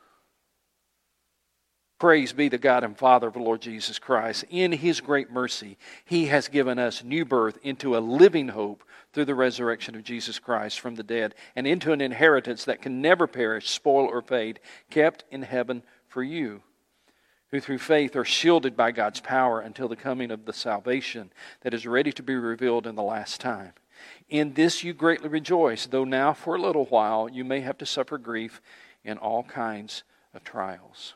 Praise 1.98 2.32
be 2.32 2.48
the 2.48 2.56
God 2.56 2.82
and 2.82 2.96
Father 2.96 3.26
of 3.28 3.34
the 3.34 3.40
Lord 3.40 3.60
Jesus 3.60 3.98
Christ. 3.98 4.46
In 4.48 4.72
his 4.72 5.02
great 5.02 5.30
mercy, 5.30 5.76
he 6.06 6.26
has 6.26 6.48
given 6.48 6.78
us 6.78 7.04
new 7.04 7.26
birth 7.26 7.58
into 7.62 7.94
a 7.94 8.00
living 8.00 8.48
hope 8.48 8.84
through 9.12 9.25
the 9.25 9.35
resurrection 9.35 9.94
of 9.94 10.05
Jesus 10.05 10.38
Christ 10.38 10.81
from 10.81 10.94
the 10.94 11.03
dead, 11.03 11.35
and 11.57 11.66
into 11.66 11.92
an 11.92 12.01
inheritance 12.01 12.64
that 12.64 12.83
can 12.83 13.01
never 13.01 13.27
perish, 13.27 13.68
spoil, 13.68 14.07
or 14.07 14.23
fade, 14.23 14.61
kept 14.90 15.25
in 15.31 15.42
heaven 15.42 15.83
for 16.09 16.23
you, 16.23 16.62
who 17.51 17.61
through 17.61 17.79
faith 17.79 18.14
are 18.14 18.25
shielded 18.25 18.77
by 18.77 18.92
God's 18.92 19.20
power 19.20 19.61
until 19.61 19.88
the 19.88 19.96
coming 19.96 20.31
of 20.31 20.44
the 20.44 20.53
salvation 20.53 21.33
that 21.62 21.75
is 21.75 21.87
ready 21.87 22.12
to 22.12 22.23
be 22.23 22.35
revealed 22.35 22.87
in 22.87 22.94
the 22.94 23.03
last 23.03 23.40
time. 23.40 23.73
In 24.29 24.55
this 24.55 24.85
you 24.85 24.92
greatly 24.92 25.29
rejoice, 25.29 25.87
though 25.87 26.05
now 26.05 26.33
for 26.33 26.55
a 26.55 26.61
little 26.61 26.87
while 26.87 27.29
you 27.29 27.44
may 27.44 27.61
have 27.61 27.79
to 27.79 27.87
suffer 27.87 28.16
grief 28.16 28.61
in 29.05 29.18
all 29.18 29.42
kinds 29.42 30.05
of 30.33 30.44
trials 30.44 31.14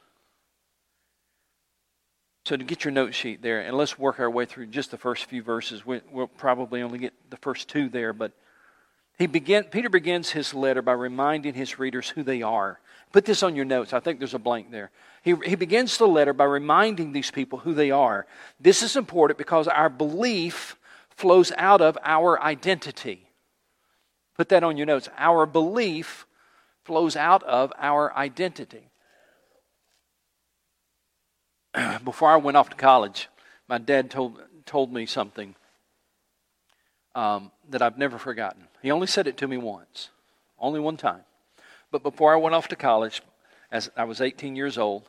so, 2.46 2.56
to 2.56 2.64
get 2.64 2.84
your 2.84 2.92
note 2.92 3.14
sheet 3.14 3.40
there, 3.40 3.62
and 3.62 3.74
let's 3.74 3.98
work 3.98 4.20
our 4.20 4.28
way 4.28 4.44
through 4.44 4.66
just 4.66 4.90
the 4.90 4.98
first 4.98 5.24
few 5.24 5.42
verses. 5.42 5.86
We, 5.86 6.02
will 6.12 6.26
probably 6.26 6.82
only 6.82 6.98
get 6.98 7.14
the 7.30 7.38
first 7.38 7.68
two 7.68 7.88
there, 7.88 8.12
but 8.12 8.32
he 9.18 9.26
begin, 9.26 9.64
Peter 9.64 9.88
begins 9.88 10.30
his 10.30 10.52
letter 10.52 10.82
by 10.82 10.92
reminding 10.92 11.54
his 11.54 11.78
readers 11.78 12.10
who 12.10 12.22
they 12.22 12.42
are. 12.42 12.80
Put 13.12 13.24
this 13.24 13.42
on 13.42 13.56
your 13.56 13.64
notes. 13.64 13.92
I 13.92 14.00
think 14.00 14.18
there's 14.18 14.34
a 14.34 14.38
blank 14.38 14.70
there. 14.70 14.90
He, 15.22 15.34
he 15.46 15.54
begins 15.54 15.96
the 15.96 16.06
letter 16.06 16.32
by 16.32 16.44
reminding 16.44 17.12
these 17.12 17.30
people 17.30 17.60
who 17.60 17.72
they 17.72 17.90
are. 17.90 18.26
This 18.60 18.82
is 18.82 18.96
important 18.96 19.38
because 19.38 19.68
our 19.68 19.88
belief 19.88 20.76
flows 21.10 21.52
out 21.56 21.80
of 21.80 21.96
our 22.02 22.42
identity. 22.42 23.28
Put 24.36 24.48
that 24.50 24.64
on 24.64 24.76
your 24.76 24.86
notes. 24.86 25.08
Our 25.16 25.46
belief 25.46 26.26
flows 26.82 27.16
out 27.16 27.42
of 27.44 27.72
our 27.78 28.14
identity. 28.14 28.90
before 32.04 32.30
I 32.30 32.36
went 32.36 32.56
off 32.56 32.70
to 32.70 32.76
college, 32.76 33.28
my 33.68 33.78
dad 33.78 34.10
told, 34.10 34.40
told 34.66 34.92
me 34.92 35.06
something 35.06 35.54
um, 37.14 37.50
that 37.70 37.82
I've 37.82 37.98
never 37.98 38.18
forgotten. 38.18 38.64
He 38.82 38.90
only 38.90 39.06
said 39.06 39.26
it 39.26 39.36
to 39.38 39.48
me 39.48 39.56
once, 39.56 40.10
only 40.58 40.80
one 40.80 40.96
time. 40.96 41.22
But 41.90 42.02
before 42.02 42.32
I 42.32 42.36
went 42.36 42.54
off 42.54 42.68
to 42.68 42.76
college, 42.76 43.22
as 43.70 43.90
I 43.96 44.04
was 44.04 44.20
18 44.20 44.56
years 44.56 44.78
old, 44.78 45.08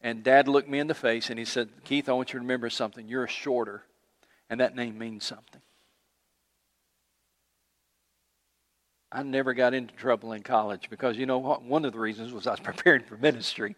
and 0.00 0.24
dad 0.24 0.48
looked 0.48 0.68
me 0.68 0.80
in 0.80 0.88
the 0.88 0.94
face 0.94 1.30
and 1.30 1.38
he 1.38 1.44
said, 1.44 1.68
Keith, 1.84 2.08
I 2.08 2.12
want 2.12 2.32
you 2.32 2.38
to 2.38 2.42
remember 2.42 2.70
something. 2.70 3.06
You're 3.08 3.24
a 3.24 3.28
Shorter, 3.28 3.82
and 4.50 4.60
that 4.60 4.74
name 4.74 4.98
means 4.98 5.24
something. 5.24 5.60
I 9.14 9.22
never 9.22 9.52
got 9.52 9.74
into 9.74 9.94
trouble 9.94 10.32
in 10.32 10.42
college 10.42 10.88
because, 10.88 11.18
you 11.18 11.26
know 11.26 11.38
what? 11.38 11.62
One 11.62 11.84
of 11.84 11.92
the 11.92 11.98
reasons 11.98 12.32
was 12.32 12.46
I 12.46 12.52
was 12.52 12.60
preparing 12.64 13.04
for 13.04 13.16
ministry. 13.16 13.76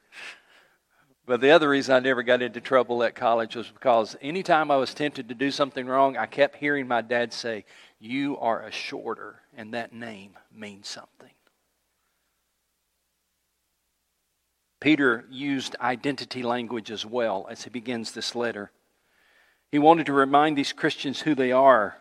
But 1.27 1.41
the 1.41 1.53
other 1.53 1.71
reason 1.71 1.95
I 1.95 2.01
never 2.01 2.23
got 2.23 2.43
into 2.43 2.61
trouble 2.61 3.03
at 3.03 3.15
college 3.15 3.57
was 3.57 3.69
because 3.69 4.15
anytime 4.21 4.71
I 4.71 4.77
was 4.77 4.93
tempted 4.93 5.29
to 5.29 5.35
do 5.35 5.51
something 5.51 5.87
wrong, 5.87 6.17
I 6.17 6.27
kept 6.27 6.57
hearing 6.57 6.87
my 6.87 7.01
dad 7.01 7.33
say, 7.33 7.65
You 7.99 8.37
are 8.39 8.63
a 8.63 8.71
Shorter, 8.71 9.41
and 9.57 9.73
that 9.73 9.95
name 9.95 10.37
means 10.55 10.87
something. 10.87 11.31
Peter 14.81 15.25
used 15.31 15.77
identity 15.81 16.43
language 16.43 16.91
as 16.91 17.07
well 17.07 17.47
as 17.49 17.65
he 17.65 17.71
begins 17.71 18.13
this 18.13 18.35
letter. 18.35 18.71
He 19.73 19.79
wanted 19.79 20.05
to 20.07 20.13
remind 20.13 20.59
these 20.59 20.75
Christians 20.75 21.23
who 21.23 21.35
they 21.35 21.53
are. 21.53 21.97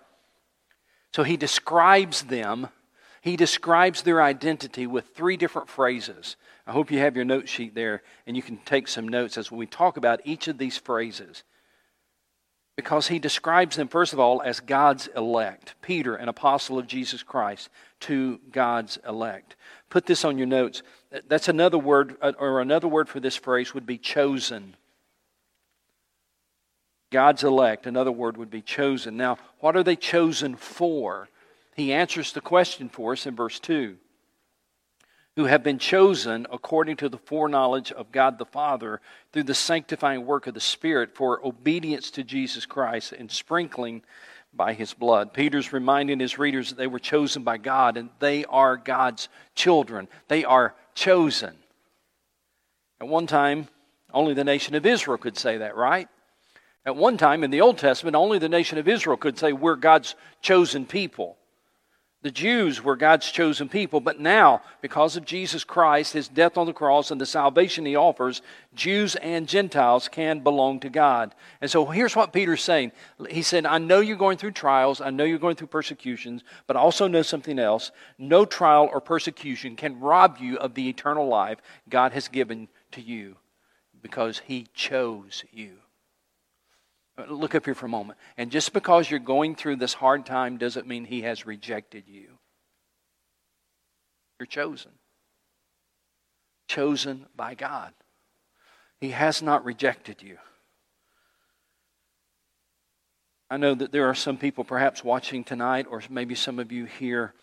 So 1.16 1.24
he 1.24 1.38
describes 1.38 2.24
them, 2.24 2.68
he 3.22 3.38
describes 3.38 4.02
their 4.02 4.22
identity 4.22 4.86
with 4.86 5.16
three 5.16 5.38
different 5.38 5.70
phrases. 5.70 6.36
I 6.66 6.72
hope 6.72 6.92
you 6.92 7.00
have 7.00 7.16
your 7.16 7.26
note 7.26 7.50
sheet 7.50 7.76
there 7.76 8.04
and 8.26 8.36
you 8.36 8.42
can 8.42 8.58
take 8.58 8.88
some 8.88 9.08
notes 9.08 9.38
as 9.38 9.52
we 9.52 9.66
talk 9.66 9.98
about 9.98 10.22
each 10.24 10.48
of 10.48 10.58
these 10.58 10.78
phrases. 10.78 11.44
Because 12.76 13.08
he 13.08 13.20
describes 13.20 13.76
them, 13.76 13.88
first 13.88 14.14
of 14.14 14.20
all, 14.20 14.42
as 14.42 14.60
God's 14.60 15.08
elect. 15.16 15.76
Peter, 15.82 16.16
an 16.16 16.28
apostle 16.28 16.80
of 16.80 16.88
Jesus 16.88 17.22
Christ, 17.22 17.70
to 18.02 18.40
God's 18.52 18.98
elect. 19.08 19.56
Put 19.90 20.08
this 20.08 20.26
on 20.26 20.40
your 20.40 20.48
notes. 20.48 20.82
That's 21.28 21.50
another 21.50 21.78
word, 21.78 22.16
uh, 22.20 22.32
or 22.40 22.62
another 22.62 22.88
word 22.88 23.10
for 23.10 23.20
this 23.20 23.36
phrase 23.36 23.76
would 23.76 23.86
be 23.86 24.00
chosen. 24.00 24.76
God's 27.12 27.44
elect, 27.44 27.86
another 27.86 28.12
word 28.12 28.38
would 28.38 28.50
be 28.50 28.64
chosen. 28.64 29.18
Now, 29.18 29.38
what 29.60 29.78
are 29.78 29.84
they 29.84 29.96
chosen 29.96 30.56
for? 30.56 31.30
He 31.76 31.94
answers 31.94 32.34
the 32.34 32.42
question 32.42 32.90
for 32.90 33.12
us 33.12 33.28
in 33.28 33.36
verse 33.36 33.60
2 33.60 33.98
who 35.36 35.46
have 35.46 35.64
been 35.64 35.80
chosen 35.80 36.46
according 36.52 36.96
to 36.98 37.10
the 37.10 37.18
foreknowledge 37.18 37.92
of 37.92 38.12
God 38.12 38.38
the 38.38 38.46
Father 38.46 39.02
through 39.32 39.44
the 39.44 39.56
sanctifying 39.56 40.26
work 40.26 40.46
of 40.48 40.54
the 40.54 40.60
Spirit 40.60 41.16
for 41.16 41.46
obedience 41.46 42.12
to 42.12 42.24
Jesus 42.24 42.66
Christ 42.66 43.14
and 43.14 43.32
sprinkling 43.32 44.04
by 44.54 44.74
his 44.74 44.94
blood. 44.94 45.34
Peter's 45.34 45.74
reminding 45.74 46.20
his 46.20 46.38
readers 46.38 46.70
that 46.70 46.78
they 46.78 46.88
were 46.88 47.00
chosen 47.00 47.44
by 47.44 47.58
God 47.58 47.98
and 47.98 48.10
they 48.20 48.46
are 48.46 48.78
God's 48.78 49.28
children. 49.56 50.08
They 50.28 50.46
are 50.46 50.76
chosen. 50.94 51.56
At 53.02 53.08
one 53.08 53.26
time, 53.26 53.68
only 54.14 54.36
the 54.36 54.44
nation 54.44 54.76
of 54.76 54.86
Israel 54.86 55.18
could 55.18 55.38
say 55.38 55.58
that, 55.58 55.76
right? 55.76 56.08
At 56.86 56.96
one 56.96 57.18
time 57.18 57.44
in 57.44 57.50
the 57.50 57.62
Old 57.62 57.80
Testament, 57.80 58.16
only 58.16 58.38
the 58.38 58.50
nation 58.50 58.78
of 58.78 58.88
Israel 58.88 59.18
could 59.18 59.40
say, 59.40 59.54
We're 59.54 59.76
God's 59.76 60.16
chosen 60.42 60.86
people. 60.86 61.38
The 62.24 62.32
Jews 62.32 62.82
were 62.82 62.96
God's 62.96 63.30
chosen 63.30 63.68
people, 63.68 64.00
but 64.00 64.18
now, 64.18 64.62
because 64.82 65.18
of 65.18 65.26
Jesus 65.26 65.66
Christ, 65.66 66.14
his 66.14 66.30
death 66.30 66.58
on 66.58 66.66
the 66.66 66.72
cross, 66.74 67.12
and 67.12 67.20
the 67.20 67.26
salvation 67.26 67.86
he 67.86 67.98
offers, 67.98 68.42
Jews 68.74 69.16
and 69.18 69.46
Gentiles 69.46 70.08
can 70.08 70.40
belong 70.40 70.80
to 70.80 70.90
God. 70.90 71.36
And 71.60 71.70
so 71.70 71.86
here's 71.86 72.16
what 72.16 72.32
Peter's 72.32 72.64
saying. 72.64 72.94
He 73.30 73.42
said, 73.42 73.66
I 73.66 73.78
know 73.78 74.00
you're 74.00 74.16
going 74.16 74.38
through 74.38 74.52
trials, 74.52 75.02
I 75.02 75.10
know 75.10 75.26
you're 75.26 75.38
going 75.38 75.58
through 75.58 75.68
persecutions, 75.68 76.46
but 76.66 76.78
I 76.78 76.80
also 76.80 77.10
know 77.10 77.24
something 77.24 77.60
else. 77.60 77.92
No 78.18 78.46
trial 78.46 78.90
or 78.92 79.02
persecution 79.02 79.76
can 79.76 80.00
rob 80.00 80.38
you 80.40 80.58
of 80.58 80.76
the 80.76 80.88
eternal 80.88 81.28
life 81.28 81.60
God 81.90 82.14
has 82.14 82.30
given 82.30 82.70
to 82.94 83.02
you 83.02 83.36
because 84.02 84.42
he 84.46 84.68
chose 84.74 85.44
you. 85.52 85.83
Uh, 87.18 87.26
look 87.32 87.54
up 87.56 87.66
here 87.66 87.76
for 87.76 87.86
a 87.86 87.90
moment. 87.90 88.18
And 88.38 88.52
just 88.52 88.74
because 88.74 89.10
you're 89.10 89.20
going 89.20 89.56
through 89.56 89.76
this 89.78 89.94
hard 89.94 90.26
time 90.26 90.58
doesn't 90.58 90.88
mean 90.88 91.06
He 91.06 91.22
has 91.22 91.46
rejected 91.46 92.06
you. 92.08 92.40
You're 94.40 94.48
chosen. 94.48 94.92
Chosen 96.68 97.28
by 97.36 97.54
God. 97.54 97.94
He 99.00 99.12
has 99.12 99.42
not 99.42 99.66
rejected 99.66 100.22
you. 100.22 100.38
I 103.50 103.58
know 103.58 103.76
that 103.76 103.92
there 103.92 104.10
are 104.10 104.16
some 104.16 104.38
people 104.38 104.64
perhaps 104.64 105.04
watching 105.04 105.44
tonight, 105.44 105.86
or 105.88 106.02
maybe 106.10 106.34
some 106.34 106.58
of 106.58 106.72
you 106.72 106.86
here, 106.86 107.34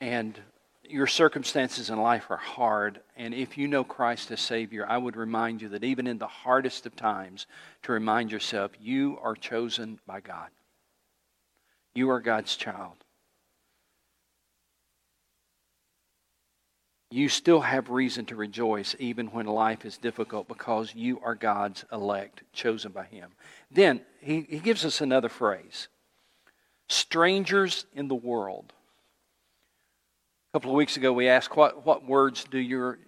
and 0.00 0.38
your 0.92 1.06
circumstances 1.06 1.88
in 1.90 1.98
life 1.98 2.30
are 2.30 2.36
hard, 2.36 3.00
and 3.16 3.32
if 3.32 3.56
you 3.56 3.66
know 3.66 3.82
Christ 3.82 4.30
as 4.30 4.40
Savior, 4.40 4.86
I 4.86 4.98
would 4.98 5.16
remind 5.16 5.62
you 5.62 5.70
that 5.70 5.84
even 5.84 6.06
in 6.06 6.18
the 6.18 6.26
hardest 6.26 6.84
of 6.86 6.94
times, 6.94 7.46
to 7.82 7.92
remind 7.92 8.30
yourself 8.30 8.72
you 8.80 9.18
are 9.22 9.34
chosen 9.34 9.98
by 10.06 10.20
God. 10.20 10.50
You 11.94 12.10
are 12.10 12.20
God's 12.20 12.56
child. 12.56 12.96
You 17.10 17.28
still 17.28 17.60
have 17.60 17.90
reason 17.90 18.24
to 18.26 18.36
rejoice 18.36 18.94
even 18.98 19.26
when 19.28 19.46
life 19.46 19.84
is 19.84 19.98
difficult 19.98 20.48
because 20.48 20.94
you 20.94 21.20
are 21.22 21.34
God's 21.34 21.84
elect, 21.92 22.42
chosen 22.52 22.92
by 22.92 23.04
Him. 23.04 23.32
Then 23.70 24.00
he, 24.20 24.46
he 24.48 24.58
gives 24.58 24.84
us 24.84 25.00
another 25.00 25.28
phrase 25.28 25.88
strangers 26.88 27.86
in 27.94 28.08
the 28.08 28.14
world. 28.14 28.72
A 30.52 30.60
couple 30.60 30.72
of 30.72 30.76
weeks 30.76 30.98
ago, 30.98 31.14
we 31.14 31.28
asked 31.28 31.56
what, 31.56 31.86
what 31.86 32.06
words 32.06 32.44
do 32.44 32.58
your, 32.58 32.98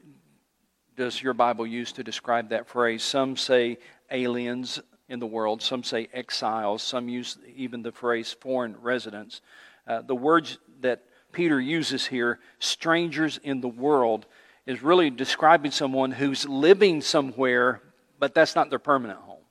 does 0.96 1.22
your 1.22 1.34
Bible 1.34 1.66
use 1.66 1.92
to 1.92 2.02
describe 2.02 2.48
that 2.48 2.66
phrase? 2.66 3.02
Some 3.02 3.36
say 3.36 3.76
aliens 4.10 4.80
in 5.10 5.18
the 5.20 5.26
world, 5.26 5.60
some 5.60 5.84
say 5.84 6.08
exiles, 6.14 6.82
some 6.82 7.06
use 7.06 7.36
even 7.54 7.82
the 7.82 7.92
phrase 7.92 8.34
foreign 8.40 8.74
residents. 8.80 9.42
Uh, 9.86 10.00
the 10.00 10.14
words 10.14 10.56
that 10.80 11.02
Peter 11.32 11.60
uses 11.60 12.06
here, 12.06 12.38
strangers 12.60 13.36
in 13.42 13.60
the 13.60 13.68
world, 13.68 14.24
is 14.64 14.82
really 14.82 15.10
describing 15.10 15.70
someone 15.70 16.12
who's 16.12 16.48
living 16.48 17.02
somewhere, 17.02 17.82
but 18.18 18.34
that's 18.34 18.56
not 18.56 18.70
their 18.70 18.78
permanent 18.78 19.18
home. 19.18 19.44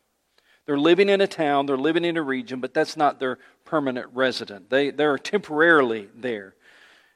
They're 0.65 0.79
living 0.79 1.09
in 1.09 1.21
a 1.21 1.27
town, 1.27 1.67
they're 1.67 1.77
living 1.77 2.05
in 2.05 2.17
a 2.17 2.23
region, 2.23 2.59
but 2.59 2.73
that's 2.73 2.97
not 2.97 3.19
their 3.19 3.37
permanent 3.65 4.07
resident. 4.15 4.71
They, 4.71 4.89
they're 4.89 5.19
temporarily 5.19 6.09
there. 6.15 6.55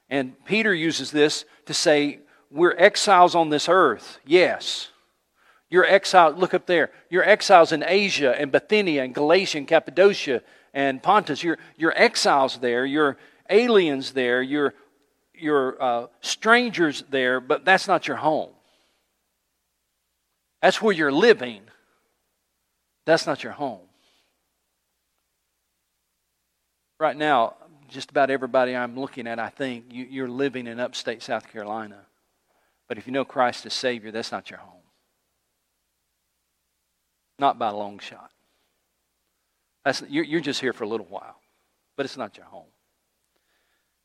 And 0.09 0.33
Peter 0.45 0.73
uses 0.73 1.11
this 1.11 1.45
to 1.65 1.73
say, 1.73 2.19
We're 2.49 2.75
exiles 2.77 3.35
on 3.35 3.49
this 3.49 3.67
earth, 3.69 4.19
yes. 4.25 4.89
You're 5.69 5.85
exiled, 5.85 6.37
look 6.37 6.53
up 6.53 6.65
there. 6.65 6.91
You're 7.09 7.27
exiles 7.27 7.71
in 7.71 7.83
Asia 7.85 8.33
and 8.39 8.51
Bithynia 8.51 9.03
and 9.03 9.13
Galatia 9.13 9.57
and 9.57 9.67
Cappadocia 9.67 10.41
and 10.73 11.03
Pontus. 11.03 11.43
You're, 11.43 11.57
you're 11.75 11.93
exiles 11.97 12.59
there. 12.59 12.85
You're 12.85 13.17
aliens 13.49 14.13
there. 14.13 14.41
You're, 14.41 14.73
you're 15.33 15.81
uh, 15.81 16.07
strangers 16.21 17.03
there, 17.09 17.41
but 17.41 17.65
that's 17.65 17.87
not 17.87 18.07
your 18.07 18.17
home. 18.17 18.51
That's 20.61 20.81
where 20.81 20.93
you're 20.93 21.11
living. 21.11 21.63
That's 23.05 23.27
not 23.27 23.43
your 23.43 23.53
home. 23.53 23.81
Right 26.99 27.15
now, 27.15 27.55
just 27.87 28.11
about 28.11 28.29
everybody 28.29 28.75
I'm 28.75 28.99
looking 28.99 29.27
at, 29.27 29.39
I 29.39 29.49
think, 29.49 29.85
you, 29.91 30.23
are 30.23 30.29
living 30.29 30.67
in 30.67 30.79
upstate 30.79 31.21
South 31.21 31.51
Carolina. 31.51 32.05
But 32.87 32.97
if 32.97 33.07
you 33.07 33.13
know 33.13 33.25
Christ 33.25 33.65
as 33.65 33.73
Savior, 33.73 34.11
that's 34.11 34.31
not 34.31 34.49
your 34.49 34.59
home. 34.59 34.81
Not 37.39 37.59
by 37.59 37.69
a 37.69 37.75
long 37.75 37.99
shot. 37.99 38.31
That's, 39.85 40.03
you're, 40.09 40.23
you're 40.23 40.41
just 40.41 40.59
here 40.59 40.73
for 40.73 40.83
a 40.83 40.87
little 40.87 41.05
while, 41.05 41.39
but 41.95 42.05
it's 42.05 42.17
not 42.17 42.37
your 42.37 42.45
home. 42.45 42.65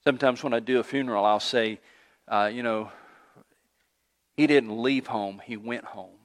Sometimes 0.05 0.43
when 0.43 0.53
I 0.53 0.61
do 0.61 0.81
a 0.81 0.85
funeral, 0.85 1.25
I'll 1.25 1.41
say, 1.41 1.81
uh, 2.29 2.51
you 2.53 2.63
know, 2.63 2.91
he 4.37 4.47
didn't 4.47 4.83
leave 4.83 5.07
home, 5.07 5.41
he 5.45 5.57
went 5.57 5.85
home. 5.85 6.19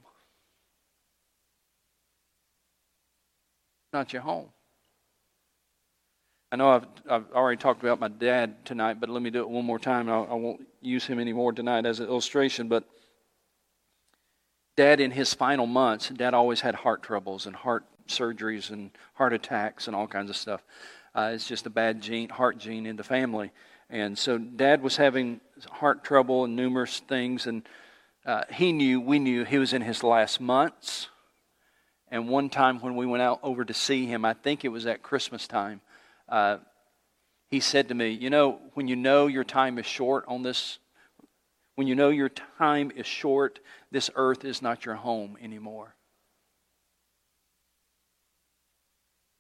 Not 3.94 4.14
your 4.14 4.22
home. 4.22 4.50
I 6.50 6.56
know 6.56 6.70
I've, 6.70 6.86
I've 7.10 7.32
already 7.34 7.58
talked 7.58 7.84
about 7.84 8.00
my 8.00 8.08
dad 8.08 8.64
tonight, 8.66 9.02
but 9.02 9.10
let 9.10 9.22
me 9.22 9.30
do 9.30 9.42
it 9.42 9.50
one 9.50 9.66
more 9.66 9.80
time. 9.80 10.10
I, 10.10 10.20
I 10.20 10.34
won't 10.34 10.66
use 10.82 11.06
him 11.06 11.20
anymore 11.20 11.52
tonight 11.52 11.86
as 11.86 12.00
an 12.00 12.08
illustration. 12.08 12.70
But 12.70 12.86
dad, 14.78 15.02
in 15.02 15.12
his 15.12 15.34
final 15.34 15.68
months, 15.68 16.08
dad 16.08 16.34
always 16.34 16.62
had 16.62 16.74
heart 16.74 17.04
troubles 17.04 17.48
and 17.48 17.56
heart 17.56 17.86
surgeries 18.08 18.72
and 18.72 18.92
heart 19.16 19.34
attacks 19.34 19.88
and 19.88 19.96
all 19.96 20.08
kinds 20.08 20.30
of 20.30 20.38
stuff. 20.38 20.64
Uh, 21.14 21.32
it's 21.34 21.48
just 21.48 21.66
a 21.66 21.70
bad 21.70 22.02
gene, 22.02 22.30
heart 22.30 22.58
gene 22.58 22.86
in 22.86 22.96
the 22.96 23.04
family. 23.04 23.52
And 23.90 24.18
so 24.18 24.38
dad 24.38 24.82
was 24.82 24.96
having 24.96 25.42
heart 25.70 26.06
trouble 26.06 26.46
and 26.46 26.56
numerous 26.56 27.00
things. 27.00 27.46
And 27.46 27.68
uh, 28.26 28.44
he 28.54 28.72
knew, 28.72 29.02
we 29.02 29.20
knew 29.20 29.44
he 29.44 29.58
was 29.58 29.74
in 29.74 29.82
his 29.82 30.02
last 30.02 30.40
months. 30.40 31.10
And 32.10 32.30
one 32.30 32.50
time 32.50 32.80
when 32.80 32.96
we 32.96 33.06
went 33.06 33.22
out 33.22 33.42
over 33.44 33.66
to 33.66 33.74
see 33.74 34.06
him, 34.06 34.24
I 34.24 34.34
think 34.34 34.64
it 34.64 34.70
was 34.70 34.86
at 34.86 35.04
Christmas 35.04 35.46
time, 35.46 35.82
uh, 36.30 36.58
he 37.50 37.60
said 37.60 37.88
to 37.90 37.96
me, 37.96 38.10
You 38.10 38.30
know, 38.30 38.60
when 38.74 38.88
you 38.88 38.96
know 38.96 39.28
your 39.28 39.44
time 39.44 39.78
is 39.78 39.86
short 39.86 40.26
on 40.28 40.44
this, 40.44 40.80
when 41.76 41.88
you 41.88 41.96
know 41.96 42.10
your 42.10 42.30
time 42.30 42.92
is 42.96 43.06
short, 43.06 43.60
this 43.92 44.10
earth 44.16 44.44
is 44.44 44.62
not 44.62 44.86
your 44.86 44.96
home 44.96 45.38
anymore. 45.42 45.96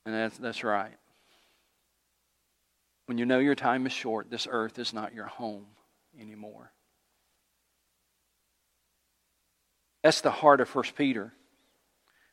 And 0.06 0.16
that's, 0.16 0.38
that's 0.38 0.64
right. 0.64 0.96
When 3.08 3.18
you 3.18 3.26
know 3.26 3.40
your 3.40 3.56
time 3.56 3.86
is 3.86 3.92
short, 3.92 4.30
this 4.30 4.48
earth 4.50 4.80
is 4.80 4.94
not 4.94 5.14
your 5.14 5.26
home 5.26 5.66
anymore. 6.20 6.72
That's 10.04 10.22
the 10.22 10.32
heart 10.32 10.62
of 10.62 10.74
1 10.74 10.86
Peter. 10.96 11.34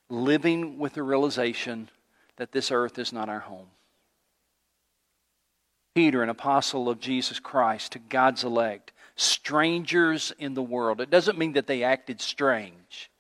Living 0.09 0.79
with 0.79 0.95
the 0.95 1.03
realization 1.03 1.89
that 2.37 2.53
this 2.53 2.71
earth 2.71 2.99
is 2.99 3.13
not 3.13 3.29
our 3.29 3.41
home. 3.41 3.69
Peter, 5.95 6.23
an 6.23 6.29
apostle 6.29 6.89
of 6.89 6.99
Jesus 6.99 7.39
Christ, 7.39 7.93
to 7.93 7.99
God's 7.99 8.43
elect, 8.43 8.93
strangers 9.17 10.33
in 10.39 10.55
the 10.55 10.63
world. 10.63 11.01
It 11.01 11.11
doesn't 11.11 11.39
mean 11.39 11.53
that 11.53 11.69
they 11.69 11.85
acted 11.85 12.21
strange. 12.21 13.11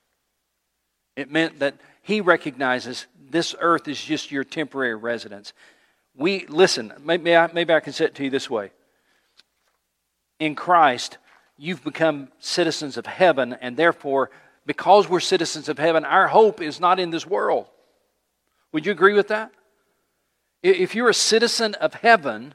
It 1.15 1.31
meant 1.31 1.61
that 1.61 1.77
he 2.03 2.21
recognizes 2.21 3.07
this 3.31 3.55
earth 3.61 3.87
is 3.87 4.03
just 4.03 4.33
your 4.33 4.43
temporary 4.43 4.97
residence. 4.97 5.53
We 6.17 6.47
listen, 6.47 6.93
maybe 7.05 7.37
I, 7.37 7.49
maybe 7.53 7.73
I 7.73 7.81
can 7.81 7.93
say 7.93 8.07
it 8.07 8.15
to 8.17 8.25
you 8.25 8.31
this 8.31 8.51
way. 8.51 8.73
In 10.41 10.57
Christ, 10.57 11.19
you've 11.57 11.85
become 11.85 12.29
citizens 12.41 12.97
of 12.97 13.07
heaven, 13.07 13.57
and 13.61 13.77
therefore, 13.77 14.31
because 14.67 15.09
we're 15.09 15.21
citizens 15.21 15.69
of 15.69 15.79
heaven, 15.79 16.05
our 16.05 16.27
hope 16.27 16.61
is 16.61 16.81
not 16.81 16.99
in 16.99 17.11
this 17.11 17.27
world. 17.27 17.67
Would 18.73 18.85
you 18.85 18.93
agree 18.93 19.15
with 19.15 19.29
that? 19.29 19.53
If 20.63 20.95
you're 20.95 21.11
a 21.11 21.15
citizen 21.15 21.75
of 21.75 21.95
heaven, 21.95 22.55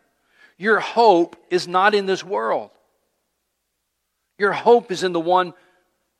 your 0.60 0.82
hope 0.82 1.38
is 1.50 1.68
not 1.68 1.96
in 1.96 2.06
this 2.06 2.24
world. 2.24 2.70
Your 4.38 4.52
hope 4.52 4.92
is 4.92 5.04
in 5.04 5.14
the 5.14 5.20
one 5.20 5.54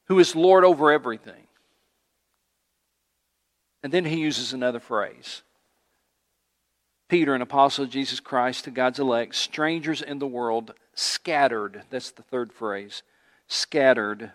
who 0.06 0.18
is 0.18 0.36
Lord 0.36 0.64
over 0.64 0.92
everything. 0.92 1.48
And 3.84 3.94
then 3.94 4.06
he 4.06 4.20
uses 4.22 4.54
another 4.54 4.80
phrase. 4.80 5.44
Peter, 7.10 7.36
an 7.36 7.42
apostle 7.42 7.84
of 7.84 7.90
Jesus 7.90 8.22
Christ 8.22 8.64
to 8.64 8.72
God's 8.72 9.00
elect, 9.00 9.36
strangers 9.36 10.02
in 10.02 10.20
the 10.20 10.28
world, 10.28 10.74
scattered. 10.94 11.84
That's 11.90 12.12
the 12.12 12.24
third 12.24 12.54
phrase. 12.54 13.04
Scattered 13.48 14.32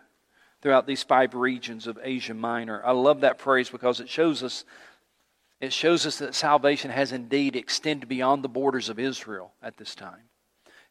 throughout 0.61 0.87
these 0.87 1.03
five 1.03 1.35
regions 1.35 1.87
of 1.87 1.99
Asia 2.03 2.35
Minor. 2.35 2.83
I 2.85 2.93
love 2.93 3.21
that 3.21 3.41
phrase 3.41 3.71
because 3.71 4.01
it 4.01 4.11
shows 4.11 4.43
us 4.43 4.65
it 5.65 5.73
shows 5.73 6.07
us 6.07 6.19
that 6.19 6.35
salvation 6.35 6.91
has 6.91 7.13
indeed 7.13 7.57
extended 7.57 8.09
beyond 8.09 8.45
the 8.45 8.49
borders 8.49 8.89
of 8.89 8.99
Israel 8.99 9.53
at 9.63 9.77
this 9.77 9.95
time. 9.95 10.29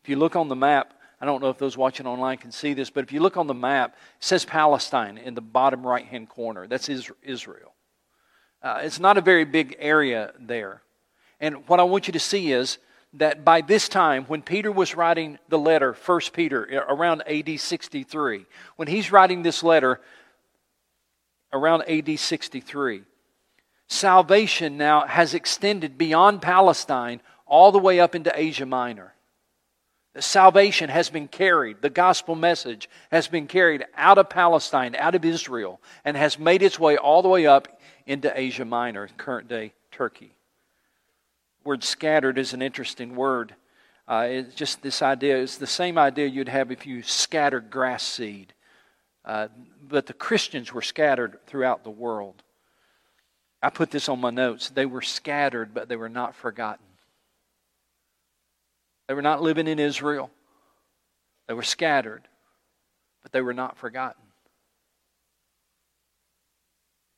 If 0.02 0.10
you 0.10 0.18
look 0.18 0.36
on 0.36 0.50
the 0.50 0.56
map, 0.56 0.94
I 1.22 1.26
don't 1.26 1.42
know 1.42 1.50
if 1.50 1.58
those 1.58 1.78
watching 1.78 2.06
online 2.06 2.38
can 2.38 2.52
see 2.52 2.74
this, 2.74 2.90
but 2.90 3.04
if 3.04 3.12
you 3.14 3.22
look 3.22 3.38
on 3.38 3.48
the 3.48 3.54
map, 3.54 3.92
it 3.92 4.24
says 4.24 4.44
Palestine 4.44 5.18
in 5.18 5.36
the 5.36 5.42
bottom 5.42 5.86
right 5.86 6.06
hand 6.06 6.28
corner. 6.28 6.68
That's 6.68 6.90
Israel. 6.90 7.74
Uh, 8.62 8.82
it's 8.84 9.00
not 9.00 9.18
a 9.18 9.22
very 9.22 9.46
big 9.46 9.76
area 9.80 10.34
there. 10.40 10.82
And 11.40 11.68
what 11.68 11.80
I 11.80 11.84
want 11.84 12.08
you 12.08 12.14
to 12.14 12.20
see 12.20 12.52
is 12.52 12.78
that 13.14 13.46
by 13.46 13.62
this 13.62 13.88
time, 13.88 14.26
when 14.26 14.42
Peter 14.42 14.72
was 14.72 14.96
writing 14.96 15.38
the 15.50 15.60
letter, 15.60 15.94
1 15.94 16.20
Peter, 16.34 16.64
around 16.90 17.22
AD 17.28 17.60
63, 17.60 18.46
when 18.76 18.88
he's 18.88 19.12
writing 19.12 19.44
this 19.44 19.62
letter 19.64 20.02
around 21.52 21.84
AD 21.84 22.20
63, 22.20 23.04
salvation 23.88 24.78
now 24.78 25.06
has 25.08 25.34
extended 25.34 25.98
beyond 25.98 26.42
Palestine 26.42 27.22
all 27.46 27.72
the 27.72 27.80
way 27.80 28.00
up 28.00 28.16
into 28.16 28.32
Asia 28.34 28.66
Minor. 28.66 29.14
The 30.14 30.22
salvation 30.22 30.90
has 30.90 31.10
been 31.10 31.28
carried, 31.28 31.82
the 31.82 31.90
gospel 31.90 32.36
message 32.36 32.88
has 33.12 33.28
been 33.28 33.48
carried 33.48 33.84
out 33.96 34.20
of 34.20 34.30
Palestine, 34.30 34.96
out 34.96 35.16
of 35.16 35.26
Israel, 35.26 35.82
and 36.06 36.16
has 36.16 36.38
made 36.38 36.62
its 36.62 36.80
way 36.80 36.98
all 36.98 37.24
the 37.24 37.30
way 37.30 37.48
up 37.48 37.80
into 38.06 38.32
Asia 38.40 38.66
Minor, 38.66 39.10
current 39.18 39.48
day 39.48 39.74
Turkey. 39.92 40.36
The 41.64 41.70
word 41.70 41.84
scattered 41.84 42.38
is 42.38 42.54
an 42.54 42.62
interesting 42.62 43.16
word. 43.16 43.56
Uh, 44.08 44.28
it's 44.30 44.54
just 44.54 44.84
this 44.84 45.02
idea, 45.02 45.38
it's 45.38 45.58
the 45.58 45.66
same 45.66 45.98
idea 45.98 46.28
you'd 46.28 46.50
have 46.50 46.72
if 46.72 46.86
you 46.86 47.02
scattered 47.02 47.72
grass 47.72 48.04
seed. 48.04 48.54
Uh, 49.26 49.48
but 49.82 50.06
the 50.06 50.14
Christians 50.14 50.74
were 50.74 50.82
scattered 50.82 51.40
throughout 51.48 51.84
the 51.84 51.90
world. 51.90 52.44
I 53.64 53.70
put 53.70 53.92
this 53.92 54.10
on 54.10 54.20
my 54.20 54.30
notes. 54.30 54.70
They 54.70 54.86
were 54.86 55.02
scattered, 55.02 55.74
but 55.74 55.88
they 55.88 55.96
were 55.96 56.10
not 56.10 56.36
forgotten. 56.36 56.86
They 59.08 59.14
were 59.14 59.22
not 59.22 59.42
living 59.42 59.68
in 59.68 59.80
Israel. 59.80 60.30
They 61.48 61.54
were 61.54 61.64
scattered, 61.64 62.28
but 63.22 63.32
they 63.32 63.42
were 63.42 63.54
not 63.54 63.78
forgotten. 63.78 64.22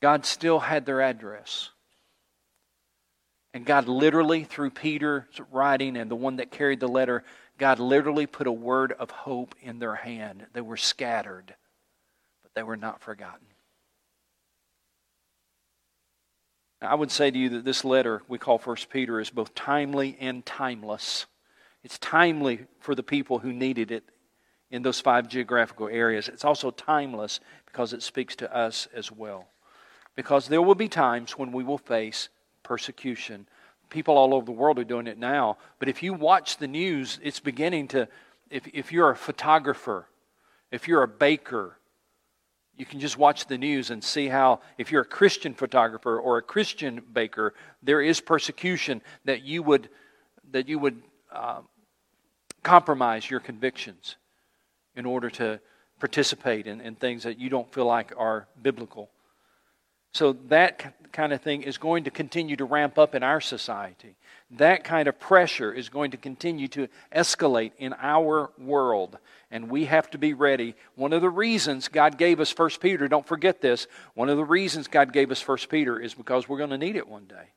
God 0.03 0.23
still 0.25 0.59
had 0.59 0.85
their 0.85 1.01
address. 1.01 1.71
And 3.55 3.65
God 3.65 3.87
literally, 3.87 4.43
through 4.43 4.69
Peter's 4.71 5.23
writing 5.51 5.97
and 5.97 6.11
the 6.11 6.15
one 6.15 6.35
that 6.35 6.51
carried 6.51 6.79
the 6.79 6.87
letter, 6.87 7.23
God 7.57 7.79
literally 7.79 8.27
put 8.27 8.45
a 8.45 8.51
word 8.51 8.91
of 8.91 9.09
hope 9.09 9.55
in 9.61 9.79
their 9.79 9.95
hand. 9.95 10.45
They 10.53 10.61
were 10.61 10.77
scattered, 10.77 11.55
but 12.43 12.53
they 12.53 12.63
were 12.63 12.77
not 12.77 13.01
forgotten. 13.01 13.47
I 16.81 16.95
would 16.95 17.11
say 17.11 17.31
to 17.31 17.37
you 17.37 17.49
that 17.49 17.65
this 17.65 17.85
letter 17.85 18.21
we 18.27 18.37
call 18.37 18.57
First 18.57 18.89
Peter 18.89 19.19
is 19.19 19.29
both 19.29 19.55
timely 19.55 20.17
and 20.19 20.45
timeless. 20.45 21.25
It's 21.83 21.97
timely 21.99 22.65
for 22.79 22.95
the 22.95 23.03
people 23.03 23.39
who 23.39 23.53
needed 23.53 23.91
it 23.91 24.03
in 24.71 24.81
those 24.81 24.99
five 24.99 25.27
geographical 25.27 25.87
areas. 25.87 26.27
It's 26.27 26.43
also 26.43 26.71
timeless 26.71 27.39
because 27.65 27.93
it 27.93 28.03
speaks 28.03 28.35
to 28.37 28.55
us 28.55 28.87
as 28.93 29.11
well. 29.11 29.47
Because 30.15 30.47
there 30.47 30.61
will 30.61 30.75
be 30.75 30.89
times 30.89 31.37
when 31.37 31.51
we 31.51 31.63
will 31.63 31.77
face 31.77 32.29
persecution. 32.63 33.47
People 33.89 34.17
all 34.17 34.33
over 34.33 34.45
the 34.45 34.51
world 34.51 34.79
are 34.79 34.83
doing 34.83 35.07
it 35.07 35.17
now. 35.17 35.57
But 35.79 35.89
if 35.89 36.01
you 36.01 36.13
watch 36.13 36.57
the 36.57 36.67
news, 36.67 37.19
it's 37.21 37.39
beginning 37.39 37.89
to, 37.89 38.07
if, 38.49 38.67
if 38.73 38.91
you're 38.91 39.11
a 39.11 39.15
photographer, 39.15 40.07
if 40.71 40.87
you're 40.87 41.03
a 41.03 41.07
baker, 41.07 41.77
you 42.77 42.85
can 42.85 42.99
just 42.99 43.17
watch 43.17 43.47
the 43.47 43.57
news 43.57 43.89
and 43.89 44.03
see 44.03 44.27
how, 44.27 44.59
if 44.77 44.91
you're 44.91 45.03
a 45.03 45.05
Christian 45.05 45.53
photographer 45.53 46.19
or 46.19 46.37
a 46.37 46.41
Christian 46.41 47.01
baker, 47.13 47.53
there 47.81 48.01
is 48.01 48.19
persecution 48.19 49.01
that 49.23 49.43
you 49.43 49.63
would, 49.63 49.89
that 50.51 50.67
you 50.67 50.79
would 50.79 51.01
uh, 51.31 51.61
compromise 52.63 53.29
your 53.29 53.39
convictions 53.39 54.17
in 54.95 55.05
order 55.05 55.29
to 55.29 55.59
participate 55.99 56.67
in, 56.67 56.81
in 56.81 56.95
things 56.95 57.23
that 57.23 57.39
you 57.39 57.49
don't 57.49 57.71
feel 57.73 57.85
like 57.85 58.11
are 58.17 58.47
biblical. 58.61 59.09
So 60.15 60.31
that 60.47 61.11
kind 61.11 61.33
of 61.33 61.41
thing 61.41 61.63
is 61.63 61.77
going 61.77 62.05
to 62.05 62.09
continue 62.09 62.55
to 62.55 62.63
ramp 62.63 62.97
up 62.97 63.15
in 63.15 63.21
our 63.21 63.41
society. 63.41 64.15
That 64.51 64.85
kind 64.85 65.09
of 65.09 65.19
pressure 65.19 65.73
is 65.73 65.89
going 65.89 66.11
to 66.11 66.17
continue 66.17 66.69
to 66.69 66.87
escalate 67.13 67.73
in 67.79 67.93
our 67.99 68.49
world. 68.57 69.17
And 69.51 69.69
we 69.69 69.83
have 69.83 70.09
to 70.11 70.17
be 70.17 70.33
ready. 70.33 70.75
One 70.95 71.11
of 71.11 71.21
the 71.21 71.29
reasons 71.29 71.89
God 71.89 72.17
gave 72.17 72.39
us 72.39 72.57
1 72.57 72.69
Peter, 72.79 73.09
don't 73.09 73.27
forget 73.27 73.59
this, 73.59 73.87
one 74.13 74.29
of 74.29 74.37
the 74.37 74.45
reasons 74.45 74.87
God 74.87 75.11
gave 75.11 75.31
us 75.31 75.45
1 75.45 75.57
Peter 75.69 75.99
is 75.99 76.13
because 76.13 76.47
we're 76.47 76.59
going 76.59 76.69
to 76.69 76.77
need 76.77 76.95
it 76.95 77.09
one 77.09 77.25
day. 77.25 77.49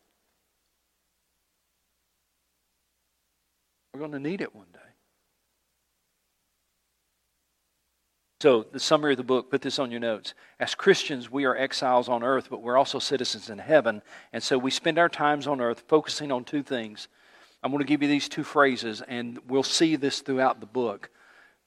We're 3.95 4.01
going 4.01 4.11
to 4.11 4.19
need 4.19 4.41
it 4.41 4.53
one 4.53 4.67
day. 4.73 4.88
So, 8.41 8.63
the 8.71 8.79
summary 8.79 9.15
of 9.15 9.17
the 9.17 9.25
book, 9.25 9.51
put 9.51 9.63
this 9.63 9.81
on 9.81 9.91
your 9.91 9.99
notes. 9.99 10.33
As 10.61 10.77
Christians, 10.77 11.29
we 11.29 11.45
are 11.45 11.57
exiles 11.57 12.09
on 12.09 12.23
earth, 12.23 12.47
but 12.49 12.63
we're 12.63 12.77
also 12.77 13.01
citizens 13.01 13.51
in 13.51 13.59
heaven. 13.59 14.01
And 14.33 14.41
so 14.41 14.57
we 14.57 14.71
spend 14.71 14.97
our 14.97 15.09
times 15.09 15.49
on 15.49 15.61
earth 15.61 15.83
focusing 15.89 16.31
on 16.31 16.45
two 16.45 16.63
things. 16.63 17.09
I'm 17.65 17.73
going 17.73 17.83
to 17.83 17.89
give 17.89 18.01
you 18.01 18.09
these 18.09 18.29
two 18.29 18.45
phrases, 18.45 19.03
and 19.03 19.41
we'll 19.49 19.65
see 19.65 19.97
this 19.97 20.21
throughout 20.21 20.61
the 20.61 20.67
book. 20.67 21.11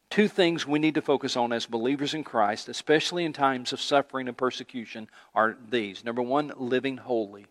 Two 0.10 0.30
things 0.30 0.66
we 0.66 0.80
need 0.80 0.96
to 0.96 1.02
focus 1.02 1.36
on 1.36 1.52
as 1.52 1.66
believers 1.66 2.14
in 2.14 2.24
Christ, 2.24 2.70
especially 2.70 3.26
in 3.26 3.34
times 3.34 3.74
of 3.74 3.82
suffering 3.82 4.30
and 4.30 4.38
persecution, 4.38 5.10
are 5.36 5.58
these. 5.70 6.06
Number 6.06 6.22
one, 6.22 6.54
living 6.56 6.96
holy. 6.96 7.48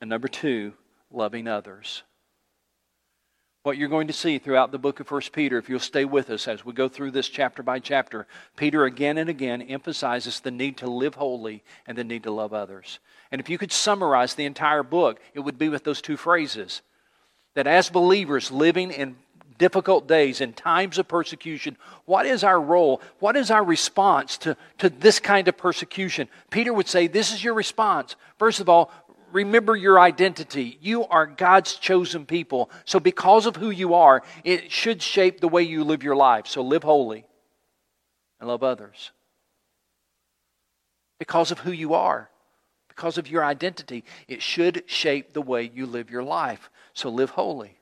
And 0.00 0.08
number 0.08 0.28
two, 0.28 0.74
loving 1.10 1.48
others 1.48 2.04
what 3.62 3.76
you're 3.76 3.88
going 3.88 4.06
to 4.06 4.12
see 4.12 4.38
throughout 4.38 4.72
the 4.72 4.78
book 4.78 5.00
of 5.00 5.10
1 5.10 5.22
Peter, 5.32 5.58
if 5.58 5.68
you'll 5.68 5.80
stay 5.80 6.04
with 6.04 6.30
us 6.30 6.46
as 6.46 6.64
we 6.64 6.72
go 6.72 6.88
through 6.88 7.10
this 7.10 7.28
chapter 7.28 7.62
by 7.62 7.78
chapter, 7.78 8.26
Peter 8.56 8.84
again 8.84 9.18
and 9.18 9.28
again 9.28 9.60
emphasizes 9.62 10.40
the 10.40 10.50
need 10.50 10.76
to 10.76 10.88
live 10.88 11.16
holy 11.16 11.62
and 11.86 11.98
the 11.98 12.04
need 12.04 12.22
to 12.22 12.30
love 12.30 12.54
others. 12.54 12.98
And 13.30 13.40
if 13.40 13.50
you 13.50 13.58
could 13.58 13.72
summarize 13.72 14.34
the 14.34 14.44
entire 14.44 14.82
book, 14.82 15.20
it 15.34 15.40
would 15.40 15.58
be 15.58 15.68
with 15.68 15.84
those 15.84 16.00
two 16.00 16.16
phrases 16.16 16.82
that 17.54 17.66
as 17.66 17.90
believers 17.90 18.50
living 18.52 18.90
in 18.90 19.16
difficult 19.58 20.06
days, 20.06 20.40
in 20.40 20.52
times 20.52 20.98
of 20.98 21.08
persecution, 21.08 21.76
what 22.04 22.24
is 22.24 22.44
our 22.44 22.60
role? 22.60 23.02
What 23.18 23.36
is 23.36 23.50
our 23.50 23.64
response 23.64 24.38
to, 24.38 24.56
to 24.78 24.88
this 24.88 25.18
kind 25.18 25.48
of 25.48 25.56
persecution? 25.56 26.28
Peter 26.50 26.72
would 26.72 26.88
say, 26.88 27.08
This 27.08 27.32
is 27.32 27.42
your 27.42 27.54
response. 27.54 28.14
First 28.38 28.60
of 28.60 28.68
all, 28.68 28.92
remember 29.32 29.76
your 29.76 29.98
identity. 29.98 30.78
You 30.80 31.06
are 31.06 31.26
God's 31.26 31.74
chosen 31.74 32.26
people. 32.26 32.70
So, 32.84 33.00
because 33.00 33.46
of 33.46 33.56
who 33.56 33.70
you 33.70 33.94
are, 33.94 34.22
it 34.44 34.70
should 34.70 35.02
shape 35.02 35.40
the 35.40 35.48
way 35.48 35.62
you 35.62 35.84
live 35.84 36.02
your 36.02 36.16
life. 36.16 36.46
So, 36.46 36.62
live 36.62 36.82
holy 36.82 37.26
and 38.40 38.48
love 38.48 38.62
others. 38.62 39.10
Because 41.18 41.50
of 41.50 41.60
who 41.60 41.72
you 41.72 41.94
are, 41.94 42.30
because 42.88 43.18
of 43.18 43.28
your 43.28 43.44
identity, 43.44 44.04
it 44.28 44.42
should 44.42 44.84
shape 44.86 45.32
the 45.32 45.42
way 45.42 45.70
you 45.74 45.86
live 45.86 46.10
your 46.10 46.22
life. 46.22 46.70
So, 46.94 47.08
live 47.08 47.30
holy 47.30 47.78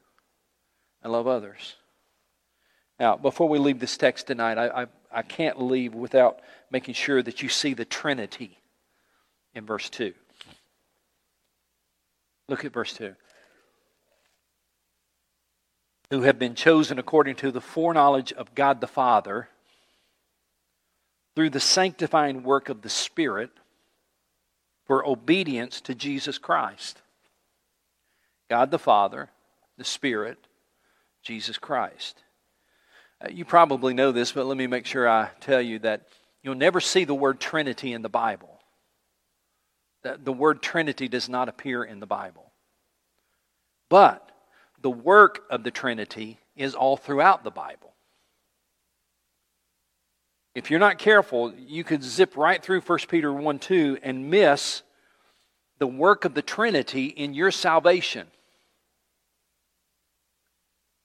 and 1.02 1.12
love 1.12 1.26
others. 1.26 1.76
Now, 2.98 3.16
before 3.16 3.48
we 3.48 3.58
leave 3.58 3.78
this 3.78 3.96
text 3.96 4.26
tonight, 4.26 4.58
I, 4.58 4.82
I, 4.82 4.86
I 5.12 5.22
can't 5.22 5.60
leave 5.60 5.94
without 5.94 6.40
making 6.70 6.94
sure 6.94 7.22
that 7.22 7.42
you 7.42 7.48
see 7.48 7.74
the 7.74 7.84
Trinity 7.84 8.58
in 9.54 9.66
verse 9.66 9.90
2. 9.90 10.14
Look 12.48 12.64
at 12.64 12.72
verse 12.72 12.92
2. 12.94 13.14
Who 16.10 16.22
have 16.22 16.38
been 16.38 16.54
chosen 16.54 16.98
according 16.98 17.36
to 17.36 17.50
the 17.50 17.60
foreknowledge 17.60 18.32
of 18.32 18.54
God 18.54 18.80
the 18.80 18.86
Father 18.86 19.48
through 21.34 21.50
the 21.50 21.60
sanctifying 21.60 22.42
work 22.42 22.68
of 22.68 22.82
the 22.82 22.88
Spirit 22.88 23.50
for 24.86 25.06
obedience 25.06 25.80
to 25.82 25.94
Jesus 25.94 26.38
Christ. 26.38 27.02
God 28.48 28.70
the 28.70 28.78
Father, 28.78 29.30
the 29.76 29.84
Spirit, 29.84 30.38
Jesus 31.22 31.58
Christ. 31.58 32.22
Uh, 33.20 33.28
you 33.30 33.44
probably 33.44 33.92
know 33.92 34.12
this, 34.12 34.30
but 34.30 34.46
let 34.46 34.56
me 34.56 34.68
make 34.68 34.86
sure 34.86 35.08
I 35.08 35.30
tell 35.40 35.60
you 35.60 35.80
that 35.80 36.06
you'll 36.42 36.54
never 36.54 36.80
see 36.80 37.04
the 37.04 37.14
word 37.14 37.40
Trinity 37.40 37.92
in 37.92 38.02
the 38.02 38.08
Bible 38.08 38.55
the 40.22 40.32
word 40.32 40.62
Trinity 40.62 41.08
does 41.08 41.28
not 41.28 41.48
appear 41.48 41.82
in 41.84 42.00
the 42.00 42.06
Bible. 42.06 42.52
But 43.88 44.30
the 44.80 44.90
work 44.90 45.44
of 45.50 45.62
the 45.62 45.70
Trinity 45.70 46.38
is 46.56 46.74
all 46.74 46.96
throughout 46.96 47.44
the 47.44 47.50
Bible. 47.50 47.92
If 50.54 50.70
you're 50.70 50.80
not 50.80 50.98
careful, 50.98 51.52
you 51.54 51.84
could 51.84 52.02
zip 52.02 52.36
right 52.36 52.62
through 52.62 52.80
1 52.80 52.98
Peter 53.08 53.32
1 53.32 53.58
2 53.58 53.98
and 54.02 54.30
miss 54.30 54.82
the 55.78 55.86
work 55.86 56.24
of 56.24 56.34
the 56.34 56.42
Trinity 56.42 57.06
in 57.06 57.34
your 57.34 57.50
salvation. 57.50 58.26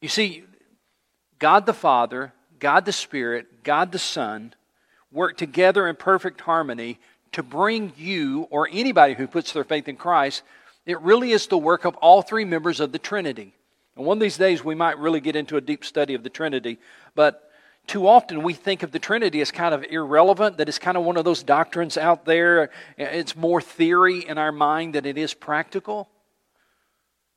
You 0.01 0.07
see, 0.07 0.43
God 1.37 1.65
the 1.65 1.73
Father, 1.73 2.33
God 2.59 2.85
the 2.85 2.93
Spirit, 2.93 3.63
God 3.63 3.91
the 3.91 3.99
Son 3.99 4.53
work 5.11 5.35
together 5.35 5.87
in 5.87 5.95
perfect 5.95 6.41
harmony 6.41 6.99
to 7.33 7.43
bring 7.43 7.93
you 7.97 8.47
or 8.49 8.67
anybody 8.71 9.13
who 9.13 9.27
puts 9.27 9.53
their 9.53 9.63
faith 9.63 9.87
in 9.87 9.95
Christ, 9.95 10.43
it 10.85 10.99
really 11.01 11.31
is 11.31 11.47
the 11.47 11.57
work 11.57 11.85
of 11.85 11.95
all 11.97 12.21
three 12.21 12.45
members 12.45 12.79
of 12.79 12.91
the 12.91 12.99
Trinity. 12.99 13.53
And 13.95 14.05
one 14.05 14.17
of 14.17 14.21
these 14.21 14.37
days 14.37 14.63
we 14.63 14.75
might 14.75 14.97
really 14.97 15.19
get 15.19 15.35
into 15.35 15.57
a 15.57 15.61
deep 15.61 15.85
study 15.85 16.13
of 16.13 16.23
the 16.23 16.29
Trinity, 16.29 16.79
but 17.15 17.49
too 17.87 18.07
often 18.07 18.43
we 18.43 18.53
think 18.53 18.83
of 18.83 18.91
the 18.91 18.99
Trinity 18.99 19.41
as 19.41 19.51
kind 19.51 19.73
of 19.73 19.83
irrelevant, 19.83 20.57
that 20.57 20.69
it's 20.69 20.79
kind 20.79 20.97
of 20.97 21.03
one 21.03 21.17
of 21.17 21.25
those 21.25 21.43
doctrines 21.43 21.97
out 21.97 22.25
there. 22.25 22.69
It's 22.97 23.35
more 23.35 23.61
theory 23.61 24.27
in 24.27 24.37
our 24.37 24.51
mind 24.51 24.95
than 24.95 25.05
it 25.05 25.17
is 25.17 25.33
practical. 25.33 26.07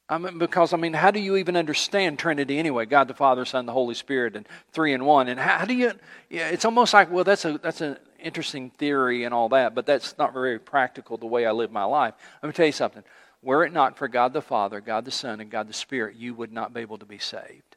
I 0.06 0.18
mean, 0.18 0.38
because, 0.38 0.74
I 0.74 0.76
mean, 0.76 0.92
how 0.92 1.10
do 1.10 1.18
you 1.18 1.36
even 1.36 1.56
understand 1.56 2.18
Trinity 2.18 2.58
anyway? 2.58 2.84
God 2.84 3.08
the 3.08 3.14
Father, 3.14 3.46
Son, 3.46 3.64
the 3.64 3.72
Holy 3.72 3.94
Spirit, 3.94 4.36
and 4.36 4.46
three 4.70 4.92
in 4.92 5.06
one. 5.06 5.28
And 5.28 5.40
how, 5.40 5.58
how 5.58 5.64
do 5.64 5.72
you, 5.72 5.92
yeah, 6.28 6.50
it's 6.50 6.66
almost 6.66 6.92
like, 6.92 7.10
well, 7.10 7.24
that's, 7.24 7.46
a, 7.46 7.56
that's 7.56 7.80
an 7.80 7.96
interesting 8.24 8.70
theory 8.70 9.24
and 9.24 9.34
all 9.34 9.50
that, 9.50 9.74
but 9.74 9.86
that's 9.86 10.16
not 10.18 10.32
very 10.32 10.58
practical 10.58 11.16
the 11.16 11.26
way 11.26 11.46
I 11.46 11.52
live 11.52 11.70
my 11.70 11.84
life. 11.84 12.14
Let 12.42 12.48
me 12.48 12.52
tell 12.52 12.66
you 12.66 12.72
something. 12.72 13.04
Were 13.42 13.64
it 13.64 13.72
not 13.72 13.98
for 13.98 14.08
God 14.08 14.32
the 14.32 14.40
Father, 14.40 14.80
God 14.80 15.04
the 15.04 15.10
Son, 15.10 15.40
and 15.40 15.50
God 15.50 15.68
the 15.68 15.74
Spirit, 15.74 16.16
you 16.16 16.34
would 16.34 16.52
not 16.52 16.72
be 16.72 16.80
able 16.80 16.98
to 16.98 17.04
be 17.04 17.18
saved. 17.18 17.76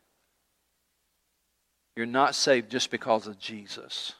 You're 1.95 2.06
not 2.06 2.36
saved 2.36 2.72
just 2.72 2.89
because 2.89 3.28
of 3.28 3.38
Jesus. 3.38 4.14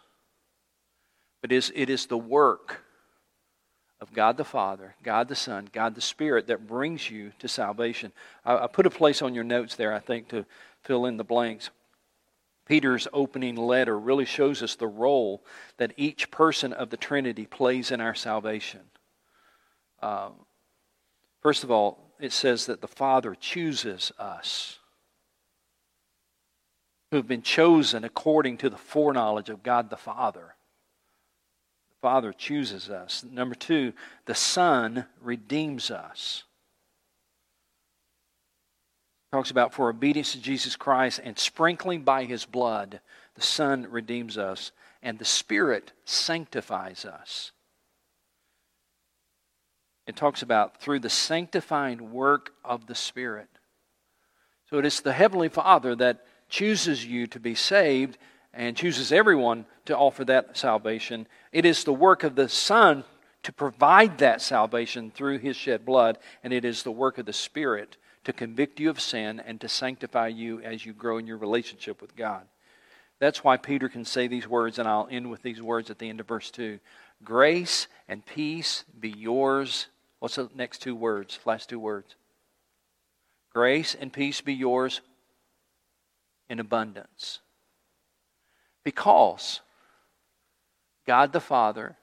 But 1.42 1.52
it 1.52 1.56
is, 1.56 1.72
it 1.76 1.90
is 1.90 2.08
the 2.08 2.18
work 2.18 2.82
of 4.02 4.14
God 4.14 4.38
the 4.38 4.44
Father, 4.44 4.96
God 5.04 5.28
the 5.28 5.36
Son, 5.36 5.70
God 5.72 5.96
the 5.96 6.02
Spirit 6.02 6.48
that 6.48 6.68
brings 6.68 7.10
you 7.10 7.32
to 7.40 7.48
salvation. 7.48 8.12
I, 8.46 8.58
I 8.58 8.68
put 8.68 8.86
a 8.86 8.92
place 8.92 9.22
on 9.22 9.34
your 9.34 9.44
notes 9.44 9.76
there, 9.76 9.94
I 9.94 10.00
think, 10.00 10.28
to 10.30 10.46
fill 10.84 11.06
in 11.06 11.18
the 11.18 11.24
blanks. 11.24 11.70
Peter's 12.68 13.08
opening 13.14 13.56
letter 13.56 13.98
really 13.98 14.26
shows 14.26 14.62
us 14.62 14.76
the 14.76 14.88
role 14.88 15.44
that 15.78 15.94
each 15.96 16.30
person 16.30 16.74
of 16.74 16.90
the 16.90 16.98
Trinity 16.98 17.46
plays 17.46 17.92
in 17.92 18.02
our 18.02 18.16
salvation. 18.16 18.82
Uh, 20.02 20.30
first 21.42 21.64
of 21.64 21.72
all, 21.72 22.14
it 22.20 22.34
says 22.34 22.66
that 22.66 22.82
the 22.82 22.88
Father 22.88 23.36
chooses 23.40 24.12
us 24.20 24.80
who 27.10 27.18
have 27.18 27.28
been 27.28 27.42
chosen 27.42 28.04
according 28.04 28.58
to 28.58 28.70
the 28.70 28.78
foreknowledge 28.78 29.50
of 29.50 29.64
God 29.64 29.90
the 29.90 29.96
Father. 29.96 30.56
The 31.90 32.02
Father 32.02 32.34
chooses 32.34 32.90
us. 32.90 33.24
Number 33.24 33.56
two, 33.56 33.94
the 34.26 34.36
Son 34.36 35.06
redeems 35.22 35.90
us. 35.90 36.44
Talks 39.32 39.52
about 39.52 39.74
for 39.74 39.90
obedience 39.90 40.32
to 40.32 40.42
Jesus 40.42 40.76
Christ 40.76 41.20
and 41.24 41.38
sprinkling 41.38 42.04
by 42.04 42.24
his 42.24 42.46
blood, 42.46 43.02
the 43.36 43.42
Son 43.42 43.88
redeems 43.90 44.38
us, 44.38 44.72
and 45.04 45.20
the 45.20 45.26
Spirit 45.26 45.92
sanctifies 46.06 47.04
us. 47.04 47.52
It 50.08 50.16
talks 50.16 50.42
about 50.42 50.80
through 50.80 51.00
the 51.00 51.10
sanctifying 51.10 52.14
work 52.14 52.54
of 52.64 52.88
the 52.88 52.96
Spirit. 52.96 53.50
So 54.70 54.78
it 54.78 54.86
is 54.86 55.02
the 55.02 55.14
Heavenly 55.14 55.50
Father 55.50 55.94
that 55.98 56.26
chooses 56.48 57.06
you 57.06 57.28
to 57.28 57.40
be 57.40 57.56
saved 57.56 58.18
and 58.54 58.78
chooses 58.78 59.12
everyone 59.12 59.66
to 59.86 59.98
offer 59.98 60.24
that 60.26 60.58
salvation. 60.58 61.28
It 61.52 61.66
is 61.66 61.84
the 61.84 61.94
work 61.94 62.24
of 62.24 62.36
the 62.36 62.48
Son 62.48 63.04
to 63.44 63.52
provide 63.52 64.20
that 64.20 64.42
salvation 64.42 65.12
through 65.12 65.40
his 65.40 65.58
shed 65.58 65.86
blood, 65.86 66.18
and 66.44 66.54
it 66.54 66.64
is 66.64 66.84
the 66.84 66.92
work 66.92 67.18
of 67.18 67.26
the 67.26 67.34
Spirit 67.34 67.98
to 68.28 68.34
convict 68.34 68.78
you 68.78 68.90
of 68.90 69.00
sin 69.00 69.40
and 69.40 69.62
to 69.62 69.70
sanctify 69.70 70.28
you 70.28 70.60
as 70.60 70.86
you 70.86 70.92
grow 70.92 71.18
in 71.18 71.26
your 71.26 71.38
relationship 71.38 72.02
with 72.02 72.14
God. 72.14 72.46
That's 73.20 73.42
why 73.42 73.56
Peter 73.56 73.88
can 73.88 74.04
say 74.04 74.28
these 74.28 74.46
words, 74.46 74.78
and 74.78 74.86
I'll 74.86 75.08
end 75.10 75.32
with 75.32 75.44
these 75.44 75.62
words 75.62 75.90
at 75.90 75.98
the 75.98 76.10
end 76.10 76.20
of 76.20 76.28
verse 76.28 76.52
2. 76.52 76.78
Grace 77.24 77.88
and 78.06 78.26
peace 78.26 78.84
be 79.00 79.12
yours. 79.12 79.88
What's 80.20 80.36
the 80.36 80.50
next 80.54 80.82
two 80.82 80.94
words? 80.94 81.40
Last 81.46 81.70
two 81.70 81.80
words. 81.80 82.16
Grace 83.54 83.96
and 83.96 84.12
peace 84.12 84.42
be 84.42 84.54
yours 84.54 85.00
in 86.50 86.60
abundance. 86.60 87.40
Because 88.84 89.62
God 91.06 91.32
the 91.32 91.40
Father, 91.40 91.96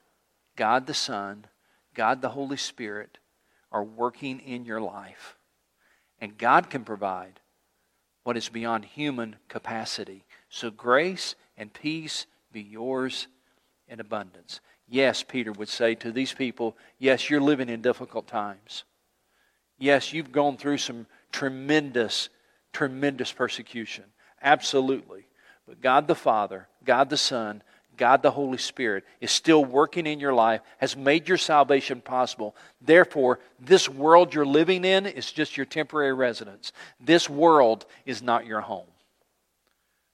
God 0.55 0.87
the 0.87 0.95
Son, 0.95 1.45
God 1.93 2.23
the 2.23 2.29
Holy 2.29 2.57
Spirit 2.57 3.19
are 3.71 3.83
working 3.83 4.39
in 4.39 4.65
your 4.65 4.81
life. 4.81 5.34
And 6.19 6.37
God 6.37 6.69
can 6.69 6.83
provide 6.83 7.39
what 8.23 8.37
is 8.37 8.49
beyond 8.49 8.85
human 8.85 9.35
capacity. 9.47 10.25
So 10.49 10.71
grace 10.71 11.35
and 11.57 11.73
peace 11.73 12.25
be 12.51 12.61
yours 12.61 13.27
in 13.87 13.99
abundance. 13.99 14.61
Yes, 14.87 15.23
Peter 15.23 15.51
would 15.51 15.69
say 15.69 15.95
to 15.95 16.11
these 16.11 16.33
people, 16.33 16.77
yes, 16.97 17.29
you're 17.29 17.41
living 17.41 17.69
in 17.69 17.81
difficult 17.81 18.27
times. 18.27 18.83
Yes, 19.77 20.13
you've 20.13 20.31
gone 20.31 20.57
through 20.57 20.77
some 20.77 21.05
tremendous, 21.31 22.29
tremendous 22.71 23.31
persecution. 23.31 24.05
Absolutely. 24.41 25.25
But 25.67 25.81
God 25.81 26.07
the 26.07 26.15
Father, 26.15 26.67
God 26.83 27.09
the 27.09 27.17
Son, 27.17 27.61
God 27.97 28.21
the 28.21 28.31
Holy 28.31 28.57
Spirit 28.57 29.03
is 29.21 29.31
still 29.31 29.63
working 29.63 30.07
in 30.07 30.19
your 30.19 30.33
life, 30.33 30.61
has 30.77 30.95
made 30.95 31.27
your 31.27 31.37
salvation 31.37 32.01
possible. 32.01 32.55
Therefore, 32.81 33.39
this 33.59 33.89
world 33.89 34.33
you're 34.33 34.45
living 34.45 34.85
in 34.85 35.05
is 35.05 35.31
just 35.31 35.57
your 35.57 35.65
temporary 35.65 36.13
residence. 36.13 36.71
This 36.99 37.29
world 37.29 37.85
is 38.05 38.21
not 38.21 38.45
your 38.45 38.61
home. 38.61 38.87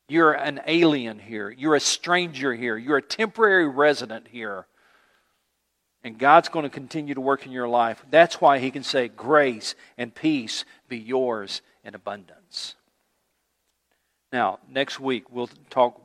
You're 0.08 0.34
an 0.34 0.60
alien 0.68 1.20
here. 1.20 1.50
You're 1.50 1.76
a 1.76 1.80
stranger 1.80 2.54
here. 2.54 2.78
You're 2.78 2.98
a 2.98 3.02
temporary 3.02 3.68
resident 3.68 4.28
here. 4.28 4.68
And 6.04 6.18
God's 6.18 6.50
going 6.50 6.64
to 6.64 6.70
continue 6.70 7.14
to 7.14 7.22
work 7.22 7.46
in 7.46 7.52
your 7.52 7.68
life. 7.68 8.04
That's 8.10 8.42
why 8.42 8.60
He 8.60 8.72
can 8.72 8.84
say, 8.84 9.08
Grace 9.08 9.76
and 9.98 10.14
peace 10.14 10.66
be 10.90 10.98
yours 10.98 11.62
in 11.84 11.96
abundance. 11.96 12.76
Now, 14.32 14.60
next 14.70 15.00
week 15.00 15.30
we'll 15.30 15.50
talk 15.70 16.02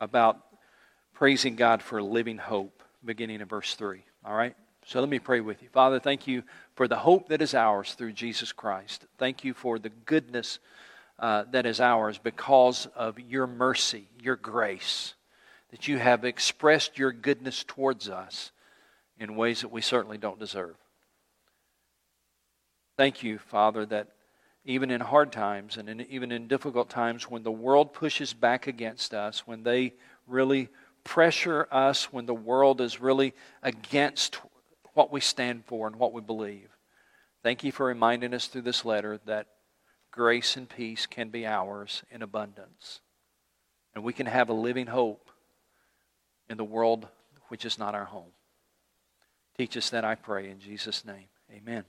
about 0.00 0.43
praising 1.14 1.56
God 1.56 1.82
for 1.82 2.02
living 2.02 2.38
hope, 2.38 2.82
beginning 3.04 3.40
in 3.40 3.46
verse 3.46 3.74
3. 3.74 4.02
All 4.24 4.34
right? 4.34 4.54
So 4.86 5.00
let 5.00 5.08
me 5.08 5.18
pray 5.18 5.40
with 5.40 5.62
you. 5.62 5.68
Father, 5.72 5.98
thank 5.98 6.26
you 6.26 6.42
for 6.74 6.86
the 6.86 6.96
hope 6.96 7.28
that 7.28 7.40
is 7.40 7.54
ours 7.54 7.94
through 7.94 8.12
Jesus 8.12 8.52
Christ. 8.52 9.06
Thank 9.16 9.44
you 9.44 9.54
for 9.54 9.78
the 9.78 9.88
goodness 9.88 10.58
uh, 11.18 11.44
that 11.52 11.64
is 11.64 11.80
ours 11.80 12.18
because 12.18 12.86
of 12.94 13.18
your 13.18 13.46
mercy, 13.46 14.08
your 14.20 14.36
grace, 14.36 15.14
that 15.70 15.88
you 15.88 15.98
have 15.98 16.24
expressed 16.24 16.98
your 16.98 17.12
goodness 17.12 17.64
towards 17.66 18.08
us 18.08 18.52
in 19.18 19.36
ways 19.36 19.62
that 19.62 19.70
we 19.70 19.80
certainly 19.80 20.18
don't 20.18 20.38
deserve. 20.38 20.74
Thank 22.96 23.22
you, 23.22 23.38
Father, 23.38 23.86
that 23.86 24.08
even 24.64 24.90
in 24.90 25.00
hard 25.00 25.32
times 25.32 25.76
and 25.76 25.88
in, 25.88 26.00
even 26.02 26.30
in 26.30 26.46
difficult 26.46 26.90
times 26.90 27.30
when 27.30 27.42
the 27.42 27.52
world 27.52 27.92
pushes 27.92 28.32
back 28.32 28.66
against 28.66 29.14
us, 29.14 29.46
when 29.46 29.62
they 29.62 29.94
really 30.26 30.68
pressure 31.04 31.68
us, 31.70 32.12
when 32.12 32.26
the 32.26 32.34
world 32.34 32.80
is 32.80 33.00
really 33.00 33.34
against 33.62 34.40
what 34.94 35.12
we 35.12 35.20
stand 35.20 35.64
for 35.66 35.86
and 35.86 35.96
what 35.96 36.12
we 36.12 36.20
believe. 36.20 36.68
Thank 37.42 37.62
you 37.62 37.72
for 37.72 37.86
reminding 37.86 38.32
us 38.32 38.46
through 38.46 38.62
this 38.62 38.84
letter 38.84 39.20
that 39.26 39.48
grace 40.10 40.56
and 40.56 40.68
peace 40.68 41.06
can 41.06 41.28
be 41.28 41.46
ours 41.46 42.02
in 42.10 42.22
abundance. 42.22 43.00
And 43.94 44.02
we 44.02 44.12
can 44.12 44.26
have 44.26 44.48
a 44.48 44.54
living 44.54 44.86
hope 44.86 45.30
in 46.48 46.56
the 46.56 46.64
world 46.64 47.06
which 47.48 47.64
is 47.64 47.78
not 47.78 47.94
our 47.94 48.06
home. 48.06 48.32
Teach 49.56 49.76
us 49.76 49.90
that, 49.90 50.04
I 50.04 50.14
pray, 50.14 50.48
in 50.50 50.58
Jesus' 50.58 51.04
name. 51.04 51.26
Amen. 51.52 51.84